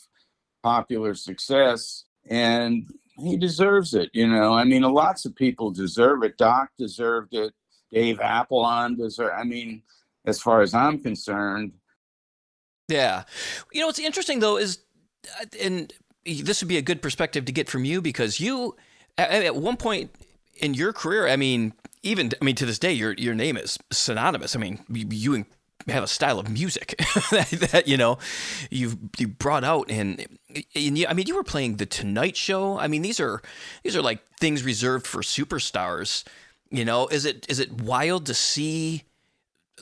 popular 0.63 1.13
success. 1.13 2.05
And 2.29 2.87
he 3.17 3.37
deserves 3.37 3.93
it. 3.93 4.09
You 4.13 4.27
know, 4.27 4.53
I 4.53 4.63
mean, 4.63 4.81
lots 4.83 5.25
of 5.25 5.35
people 5.35 5.71
deserve 5.71 6.23
it. 6.23 6.37
Doc 6.37 6.69
deserved 6.77 7.33
it. 7.33 7.53
Dave 7.91 8.19
Apollon 8.21 8.95
deserved. 8.95 9.33
I 9.35 9.43
mean, 9.43 9.81
as 10.25 10.39
far 10.39 10.61
as 10.61 10.73
I'm 10.73 10.99
concerned. 10.99 11.73
Yeah, 12.87 13.23
you 13.71 13.81
know 13.81 13.87
what's 13.87 13.99
interesting 13.99 14.39
though 14.39 14.57
is, 14.57 14.79
uh, 15.39 15.45
and 15.61 15.93
this 16.25 16.61
would 16.61 16.67
be 16.67 16.77
a 16.77 16.81
good 16.81 17.01
perspective 17.01 17.45
to 17.45 17.51
get 17.51 17.69
from 17.69 17.85
you 17.85 18.01
because 18.01 18.39
you, 18.39 18.75
at 19.17 19.55
one 19.55 19.77
point 19.77 20.11
in 20.55 20.73
your 20.73 20.91
career, 20.91 21.27
I 21.27 21.35
mean, 21.35 21.73
even 22.01 22.31
I 22.41 22.45
mean 22.45 22.55
to 22.55 22.65
this 22.65 22.79
day, 22.79 22.93
your 22.93 23.13
your 23.13 23.35
name 23.35 23.57
is 23.57 23.77
synonymous. 23.91 24.55
I 24.55 24.59
mean, 24.59 24.79
you 24.89 25.45
have 25.91 26.03
a 26.03 26.07
style 26.07 26.39
of 26.39 26.49
music 26.49 26.95
that, 27.31 27.49
that, 27.71 27.87
you 27.87 27.97
know 27.97 28.17
you've 28.69 28.97
you 29.17 29.27
brought 29.27 29.63
out 29.63 29.89
and, 29.89 30.25
and 30.75 31.05
I 31.07 31.13
mean 31.13 31.27
you 31.27 31.35
were 31.35 31.43
playing 31.43 31.77
the 31.77 31.85
Tonight 31.85 32.37
Show. 32.37 32.77
I 32.77 32.87
mean 32.87 33.01
these 33.01 33.19
are 33.19 33.41
these 33.83 33.95
are 33.95 34.01
like 34.01 34.21
things 34.39 34.63
reserved 34.63 35.07
for 35.07 35.21
superstars. 35.21 36.23
You 36.71 36.85
know, 36.85 37.07
is 37.07 37.25
it 37.25 37.45
is 37.49 37.59
it 37.59 37.81
wild 37.81 38.25
to 38.27 38.33
see? 38.33 39.03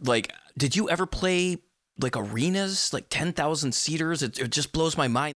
Like, 0.02 0.32
did 0.58 0.76
you 0.76 0.90
ever 0.90 1.06
play 1.06 1.58
like 2.00 2.16
arenas, 2.16 2.94
like 2.94 3.08
ten 3.10 3.34
thousand 3.34 3.74
seaters? 3.74 4.24
It, 4.24 4.40
it 4.40 4.52
just 4.52 4.72
blows 4.72 4.96
my 4.96 5.08
mind. 5.08 5.34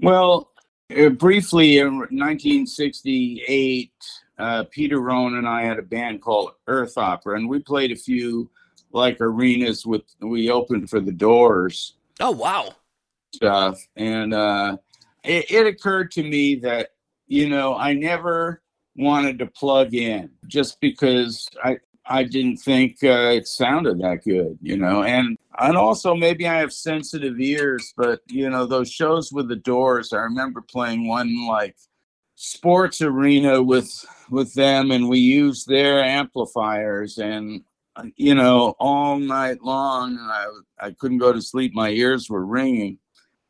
Well, 0.00 0.50
uh, 0.96 1.10
briefly 1.10 1.78
in 1.78 1.98
1968, 1.98 3.92
uh, 4.38 4.64
Peter 4.70 5.00
Rowan 5.00 5.36
and 5.36 5.46
I 5.46 5.62
had 5.62 5.78
a 5.78 5.82
band 5.82 6.22
called 6.22 6.52
Earth 6.66 6.96
Opera, 6.96 7.36
and 7.36 7.48
we 7.48 7.60
played 7.60 7.92
a 7.92 7.96
few 7.96 8.50
like 8.94 9.20
arenas 9.20 9.84
with 9.84 10.02
we 10.20 10.50
opened 10.50 10.88
for 10.88 11.00
the 11.00 11.12
doors. 11.12 11.96
Oh 12.20 12.30
wow. 12.30 12.74
Stuff. 13.34 13.86
And 13.96 14.32
uh 14.32 14.78
it, 15.24 15.50
it 15.50 15.66
occurred 15.66 16.10
to 16.12 16.22
me 16.22 16.56
that, 16.56 16.90
you 17.26 17.48
know, 17.48 17.74
I 17.74 17.94
never 17.94 18.62
wanted 18.96 19.38
to 19.40 19.46
plug 19.46 19.94
in 19.94 20.30
just 20.46 20.80
because 20.80 21.48
I 21.62 21.78
I 22.06 22.24
didn't 22.24 22.58
think 22.58 23.02
uh, 23.02 23.32
it 23.32 23.48
sounded 23.48 23.98
that 24.00 24.24
good, 24.24 24.58
you 24.60 24.76
know. 24.76 25.02
And 25.02 25.38
and 25.58 25.76
also 25.76 26.14
maybe 26.14 26.46
I 26.46 26.58
have 26.58 26.72
sensitive 26.72 27.40
ears, 27.40 27.94
but 27.96 28.20
you 28.26 28.50
know 28.50 28.66
those 28.66 28.90
shows 28.90 29.32
with 29.32 29.48
the 29.48 29.56
Doors. 29.56 30.12
I 30.12 30.18
remember 30.18 30.60
playing 30.60 31.08
one 31.08 31.46
like 31.46 31.76
sports 32.34 33.00
arena 33.00 33.62
with 33.62 33.90
with 34.30 34.52
them, 34.54 34.90
and 34.90 35.08
we 35.08 35.18
used 35.18 35.66
their 35.66 36.04
amplifiers, 36.04 37.18
and 37.18 37.62
you 38.16 38.34
know, 38.34 38.74
all 38.78 39.18
night 39.18 39.62
long. 39.62 40.18
I, 40.18 40.46
I 40.80 40.90
couldn't 40.92 41.18
go 41.18 41.32
to 41.32 41.42
sleep. 41.42 41.74
My 41.74 41.90
ears 41.90 42.28
were 42.28 42.44
ringing. 42.44 42.98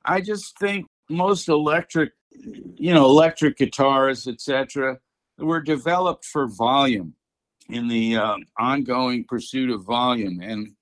I 0.05 0.21
just 0.21 0.59
think 0.59 0.87
most 1.09 1.49
electric, 1.49 2.13
you 2.77 2.93
know, 2.93 3.05
electric 3.07 3.57
guitars, 3.57 4.27
etc., 4.27 4.99
were 5.39 5.61
developed 5.61 6.25
for 6.25 6.47
volume 6.47 7.15
in 7.71 7.89
the 7.89 8.17
uh, 8.17 8.37
ongoing 8.59 9.25
pursuit 9.25 9.71
of 9.71 9.85
volume. 9.85 10.41
And, 10.43 10.73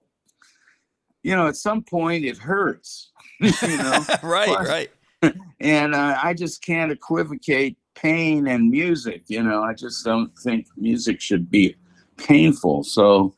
you 1.23 1.37
know, 1.37 1.47
at 1.47 1.57
some 1.57 1.83
point 1.83 2.25
it 2.25 2.37
hurts, 2.37 3.13
you 3.41 3.77
know. 3.77 4.05
right, 4.23 4.49
right. 4.49 4.91
And 5.61 5.95
uh, 5.95 6.19
I 6.21 6.35
just 6.35 6.65
can't 6.65 6.91
equivocate 6.91 7.79
pain 7.95 8.49
and 8.49 8.69
music. 8.69 9.23
You 9.29 9.45
know, 9.45 9.63
I 9.63 9.73
just 9.73 10.05
don't 10.05 10.37
think 10.39 10.67
music 10.77 11.21
should 11.21 11.49
be 11.49 11.77
painful. 12.17 12.83
So, 12.83 13.33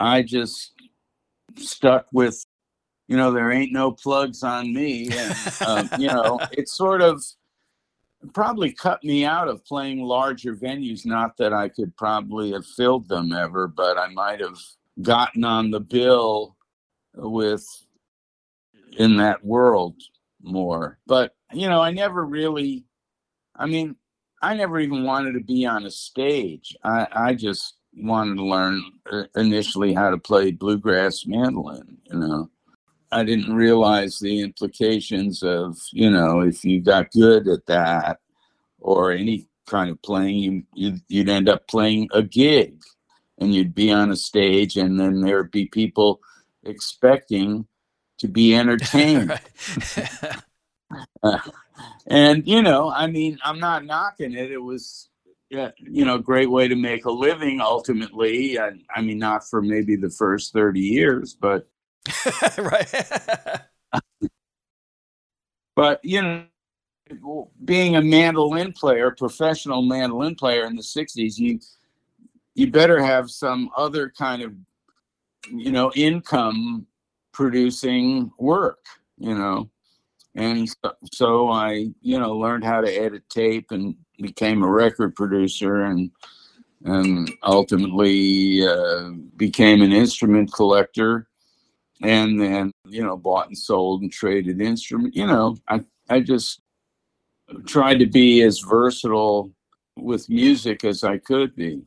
I 0.00 0.22
just 0.22 0.72
stuck 1.56 2.06
with, 2.10 2.44
you 3.06 3.16
know, 3.18 3.30
there 3.32 3.52
ain't 3.52 3.72
no 3.72 3.92
plugs 3.92 4.42
on 4.42 4.72
me. 4.72 5.10
And, 5.10 5.36
um, 5.66 5.90
you 5.98 6.08
know, 6.08 6.40
it 6.52 6.68
sort 6.68 7.02
of 7.02 7.22
probably 8.32 8.72
cut 8.72 9.04
me 9.04 9.26
out 9.26 9.48
of 9.48 9.64
playing 9.66 10.00
larger 10.00 10.56
venues. 10.56 11.04
Not 11.04 11.36
that 11.36 11.52
I 11.52 11.68
could 11.68 11.94
probably 11.96 12.52
have 12.52 12.66
filled 12.66 13.08
them 13.08 13.32
ever, 13.32 13.68
but 13.68 13.98
I 13.98 14.08
might 14.08 14.40
have 14.40 14.58
gotten 15.02 15.44
on 15.44 15.70
the 15.70 15.80
bill 15.80 16.56
with 17.14 17.66
in 18.96 19.18
that 19.18 19.44
world 19.44 19.96
more. 20.42 20.98
But, 21.06 21.34
you 21.52 21.68
know, 21.68 21.82
I 21.82 21.90
never 21.90 22.24
really, 22.24 22.84
I 23.54 23.66
mean, 23.66 23.96
I 24.42 24.54
never 24.54 24.80
even 24.80 25.04
wanted 25.04 25.32
to 25.32 25.40
be 25.40 25.66
on 25.66 25.84
a 25.84 25.90
stage. 25.90 26.74
I, 26.82 27.06
I 27.12 27.34
just 27.34 27.79
wanted 27.96 28.36
to 28.36 28.44
learn 28.44 28.82
uh, 29.10 29.24
initially 29.36 29.92
how 29.92 30.10
to 30.10 30.18
play 30.18 30.50
bluegrass 30.50 31.26
mandolin, 31.26 31.98
you 32.04 32.18
know. 32.18 32.50
I 33.12 33.24
didn't 33.24 33.54
realize 33.54 34.18
the 34.18 34.40
implications 34.40 35.42
of, 35.42 35.76
you 35.92 36.10
know, 36.10 36.40
if 36.40 36.64
you 36.64 36.80
got 36.80 37.10
good 37.10 37.48
at 37.48 37.66
that 37.66 38.20
or 38.78 39.10
any 39.10 39.48
kind 39.66 39.90
of 39.90 40.00
playing, 40.02 40.36
you, 40.38 40.62
you'd, 40.74 41.00
you'd 41.08 41.28
end 41.28 41.48
up 41.48 41.66
playing 41.66 42.08
a 42.12 42.22
gig 42.22 42.80
and 43.38 43.52
you'd 43.52 43.74
be 43.74 43.90
on 43.90 44.12
a 44.12 44.16
stage 44.16 44.76
and 44.76 45.00
then 45.00 45.20
there'd 45.22 45.50
be 45.50 45.66
people 45.66 46.20
expecting 46.64 47.66
to 48.18 48.28
be 48.28 48.54
entertained. 48.60 49.32
uh, 51.22 51.38
and 52.06 52.46
you 52.46 52.62
know, 52.62 52.90
I 52.90 53.06
mean, 53.08 53.38
I'm 53.42 53.58
not 53.58 53.84
knocking 53.84 54.34
it. 54.34 54.52
It 54.52 54.62
was, 54.62 55.08
yeah, 55.50 55.70
you 55.78 56.04
know, 56.04 56.18
great 56.18 56.50
way 56.50 56.68
to 56.68 56.76
make 56.76 57.04
a 57.04 57.10
living. 57.10 57.60
Ultimately, 57.60 58.58
I, 58.58 58.70
I 58.94 59.02
mean, 59.02 59.18
not 59.18 59.48
for 59.48 59.60
maybe 59.60 59.96
the 59.96 60.10
first 60.10 60.52
thirty 60.52 60.80
years, 60.80 61.34
but 61.34 61.68
right. 62.58 62.92
but 65.76 66.00
you 66.04 66.22
know, 66.22 67.50
being 67.64 67.96
a 67.96 68.02
mandolin 68.02 68.72
player, 68.72 69.10
professional 69.10 69.82
mandolin 69.82 70.36
player 70.36 70.66
in 70.66 70.76
the 70.76 70.82
'60s, 70.82 71.36
you 71.36 71.58
you 72.54 72.70
better 72.70 73.02
have 73.02 73.30
some 73.30 73.70
other 73.76 74.10
kind 74.10 74.42
of 74.42 74.54
you 75.50 75.72
know 75.72 75.90
income 75.94 76.86
producing 77.32 78.30
work 78.38 78.84
you 79.18 79.34
know 79.34 79.70
and 80.34 80.68
so, 80.68 80.92
so 81.12 81.50
i 81.50 81.88
you 82.00 82.18
know 82.18 82.36
learned 82.36 82.64
how 82.64 82.80
to 82.80 82.90
edit 82.90 83.28
tape 83.28 83.70
and 83.70 83.96
became 84.20 84.62
a 84.62 84.68
record 84.68 85.14
producer 85.14 85.82
and 85.82 86.10
and 86.84 87.30
ultimately 87.42 88.66
uh, 88.66 89.10
became 89.36 89.82
an 89.82 89.92
instrument 89.92 90.52
collector. 90.52 91.26
And 92.02 92.40
then 92.40 92.72
you 92.86 93.02
know 93.02 93.16
bought 93.16 93.48
and 93.48 93.58
sold 93.58 94.00
and 94.00 94.10
traded 94.10 94.60
instrument 94.62 95.14
you 95.14 95.26
know 95.26 95.58
i 95.68 95.84
i 96.08 96.18
just 96.18 96.62
tried 97.66 97.98
to 97.98 98.06
be 98.06 98.40
as 98.40 98.60
versatile 98.60 99.52
with 99.98 100.26
music 100.30 100.82
as 100.82 101.04
i 101.04 101.18
could 101.18 101.54
be. 101.54 101.82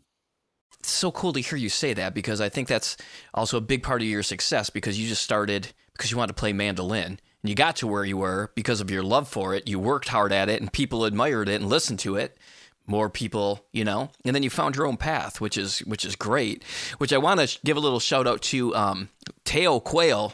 It's 0.79 0.91
so 0.91 1.11
cool 1.11 1.33
to 1.33 1.39
hear 1.39 1.57
you 1.57 1.69
say 1.69 1.93
that 1.95 2.13
because 2.13 2.41
I 2.41 2.49
think 2.49 2.67
that's 2.67 2.95
also 3.33 3.57
a 3.57 3.61
big 3.61 3.81
part 3.81 4.01
of 4.01 4.07
your 4.07 4.21
success 4.21 4.69
because 4.69 4.99
you 4.99 5.07
just 5.07 5.23
started 5.23 5.73
because 5.93 6.11
you 6.11 6.17
wanted 6.17 6.33
to 6.35 6.39
play 6.39 6.53
mandolin. 6.53 7.05
and 7.05 7.21
you 7.43 7.55
got 7.55 7.75
to 7.77 7.87
where 7.87 8.05
you 8.05 8.17
were 8.17 8.51
because 8.55 8.81
of 8.81 8.89
your 8.89 9.03
love 9.03 9.27
for 9.27 9.53
it. 9.53 9.67
You 9.67 9.79
worked 9.79 10.09
hard 10.09 10.31
at 10.31 10.49
it 10.49 10.61
and 10.61 10.71
people 10.71 11.05
admired 11.05 11.49
it 11.49 11.61
and 11.61 11.69
listened 11.69 11.99
to 11.99 12.15
it. 12.15 12.37
More 12.85 13.09
people, 13.09 13.65
you 13.71 13.85
know, 13.85 14.09
and 14.25 14.35
then 14.35 14.43
you 14.43 14.49
found 14.49 14.75
your 14.75 14.85
own 14.85 14.97
path, 14.97 15.39
which 15.39 15.57
is 15.57 15.79
which 15.79 16.03
is 16.03 16.17
great. 16.17 16.65
Which 16.97 17.13
I 17.13 17.17
want 17.17 17.39
to 17.39 17.59
give 17.63 17.77
a 17.77 17.79
little 17.79 18.01
shout 18.01 18.27
out 18.27 18.41
to 18.43 18.75
um, 18.75 19.07
Teo 19.45 19.79
Quayle, 19.79 20.33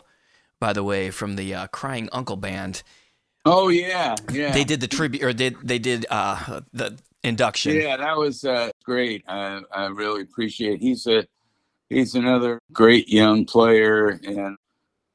by 0.60 0.74
the 0.74 0.84
way, 0.84 1.12
from 1.12 1.36
the 1.36 1.54
uh, 1.54 1.68
Crying 1.68 2.10
Uncle 2.12 2.38
Band. 2.38 2.82
Oh 3.46 3.68
yeah, 3.68 4.16
yeah. 4.32 4.52
They 4.52 4.64
did 4.64 4.82
the 4.82 4.88
tribute, 4.88 5.24
or 5.24 5.32
did 5.32 5.58
they 5.64 5.78
did 5.78 6.08
uh, 6.10 6.62
the 6.74 6.98
induction. 7.24 7.76
Yeah, 7.76 7.98
that 7.98 8.18
was 8.18 8.44
uh, 8.44 8.72
great. 8.84 9.24
I, 9.28 9.62
I 9.72 9.86
really 9.88 10.22
appreciate. 10.22 10.82
He's 10.82 11.06
a 11.08 11.26
he's 11.90 12.16
another 12.16 12.60
great 12.72 13.10
young 13.10 13.46
player, 13.46 14.20
and 14.24 14.58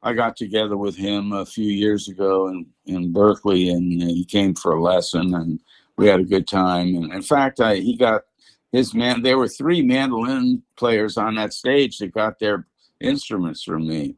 I 0.05 0.13
got 0.13 0.37
together 0.37 0.77
with 0.77 0.97
him 0.97 1.33
a 1.33 1.47
few 1.47 1.71
years 1.71 2.09
ago 2.09 2.49
in 2.49 2.67
in 2.87 3.13
Berkeley, 3.13 3.71
and 3.71 3.91
he 4.03 4.25
came 4.25 4.55
for 4.55 4.73
a 4.73 4.83
lesson, 4.83 5.35
and 5.35 5.59
we 5.97 6.07
had 6.07 6.21
a 6.21 6.25
good 6.25 6.47
time. 6.47 6.95
And 6.95 7.13
in 7.13 7.23
fact, 7.23 7.59
I 7.61 7.77
he 7.77 7.97
got 7.97 8.23
his 8.71 8.95
man. 8.95 9.23
There 9.23 9.39
were 9.39 9.49
three 9.49 9.83
mandolin 9.83 10.63
players 10.77 11.17
on 11.17 11.37
that 11.37 11.55
stage 11.55 11.99
that 11.99 12.13
got 12.13 12.39
their 12.39 12.67
instruments 13.01 13.63
from 13.63 13.89
me. 13.89 14.17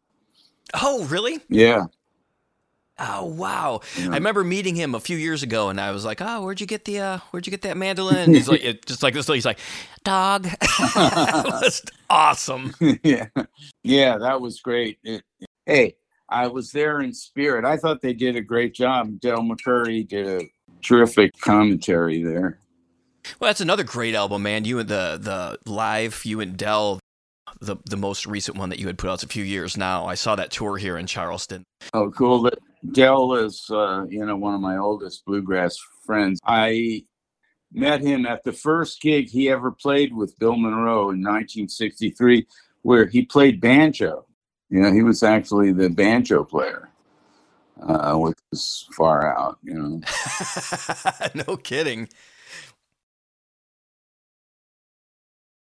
Oh, 0.75 1.05
really? 1.05 1.41
Yeah. 1.49 1.85
Oh 2.99 3.27
wow! 3.27 3.83
Yeah. 3.99 4.07
I 4.07 4.15
remember 4.15 4.43
meeting 4.43 4.75
him 4.75 4.95
a 4.95 5.01
few 5.01 5.19
years 5.19 5.43
ago, 5.43 5.69
and 5.69 5.79
I 5.79 5.91
was 5.91 6.07
like, 6.07 6.23
"Oh, 6.23 6.43
where'd 6.43 6.63
you 6.63 6.67
get 6.67 6.87
the 6.87 6.99
uh, 7.01 7.19
where'd 7.31 7.47
you 7.47 7.51
get 7.51 7.61
that 7.63 7.77
mandolin?" 7.77 8.33
He's 8.33 8.49
like, 8.49 8.65
it, 8.65 8.87
"Just 8.87 9.03
like 9.03 9.13
this." 9.13 9.27
He's 9.27 9.45
like, 9.45 9.59
"Dawg." 10.03 10.45
that 10.61 11.61
was 11.63 11.83
awesome. 12.11 12.73
Yeah, 13.03 13.27
yeah, 13.83 14.17
that 14.17 14.41
was 14.41 14.61
great. 14.61 14.99
It, 15.05 15.23
hey, 15.67 15.97
I 16.29 16.47
was 16.49 16.73
there 16.73 17.01
in 17.01 17.13
spirit. 17.13 17.65
I 17.65 17.77
thought 17.77 18.01
they 18.01 18.13
did 18.13 18.37
a 18.37 18.41
great 18.41 18.75
job. 18.75 19.21
Del 19.21 19.43
McCoury 19.43 20.07
did 20.07 20.27
a 20.27 20.47
terrific 20.83 21.39
commentary 21.41 22.23
there. 22.23 22.59
Well, 23.41 23.49
that's 23.49 23.61
another 23.61 23.85
great 23.85 24.15
album, 24.15 24.43
man. 24.43 24.65
You 24.65 24.79
and 24.79 24.89
the 24.89 25.19
the 25.21 25.59
live, 25.71 26.25
you 26.25 26.41
and 26.41 26.57
Del, 26.57 27.01
the 27.61 27.77
the 27.87 27.97
most 27.97 28.27
recent 28.27 28.57
one 28.57 28.69
that 28.71 28.79
you 28.79 28.87
had 28.87 28.99
put 28.99 29.11
out 29.11 29.23
a 29.23 29.29
few 29.29 29.45
years 29.45 29.77
now. 29.77 30.07
I 30.07 30.15
saw 30.15 30.37
that 30.37 30.51
tour 30.51 30.77
here 30.77 30.97
in 30.97 31.07
Charleston. 31.07 31.65
Oh, 31.93 32.11
cool! 32.11 32.49
Del 32.93 33.35
is, 33.35 33.69
uh, 33.71 34.05
you 34.09 34.25
know, 34.25 34.37
one 34.37 34.55
of 34.55 34.61
my 34.61 34.77
oldest 34.77 35.25
bluegrass 35.25 35.77
friends. 36.05 36.41
I 36.45 37.05
met 37.73 38.01
him 38.01 38.27
at 38.27 38.45
the 38.45 38.53
first 38.53 39.01
gig 39.01 39.29
he 39.29 39.51
ever 39.51 39.73
played 39.73 40.15
with 40.15 40.39
Bill 40.39 40.57
Monroe 40.57 41.11
in 41.11 41.23
1963, 41.23 42.47
where 42.83 43.07
he 43.07 43.25
played 43.25 43.61
banjo. 43.61 44.26
You 44.71 44.81
know, 44.81 44.93
he 44.93 45.03
was 45.03 45.23
actually 45.23 45.73
the 45.73 45.89
banjo 45.89 46.45
player, 46.45 46.89
uh, 47.83 48.15
which 48.17 48.39
is 48.53 48.89
far 48.93 49.37
out. 49.37 49.59
You 49.63 49.75
know. 49.75 50.01
no 51.47 51.57
kidding. 51.57 52.09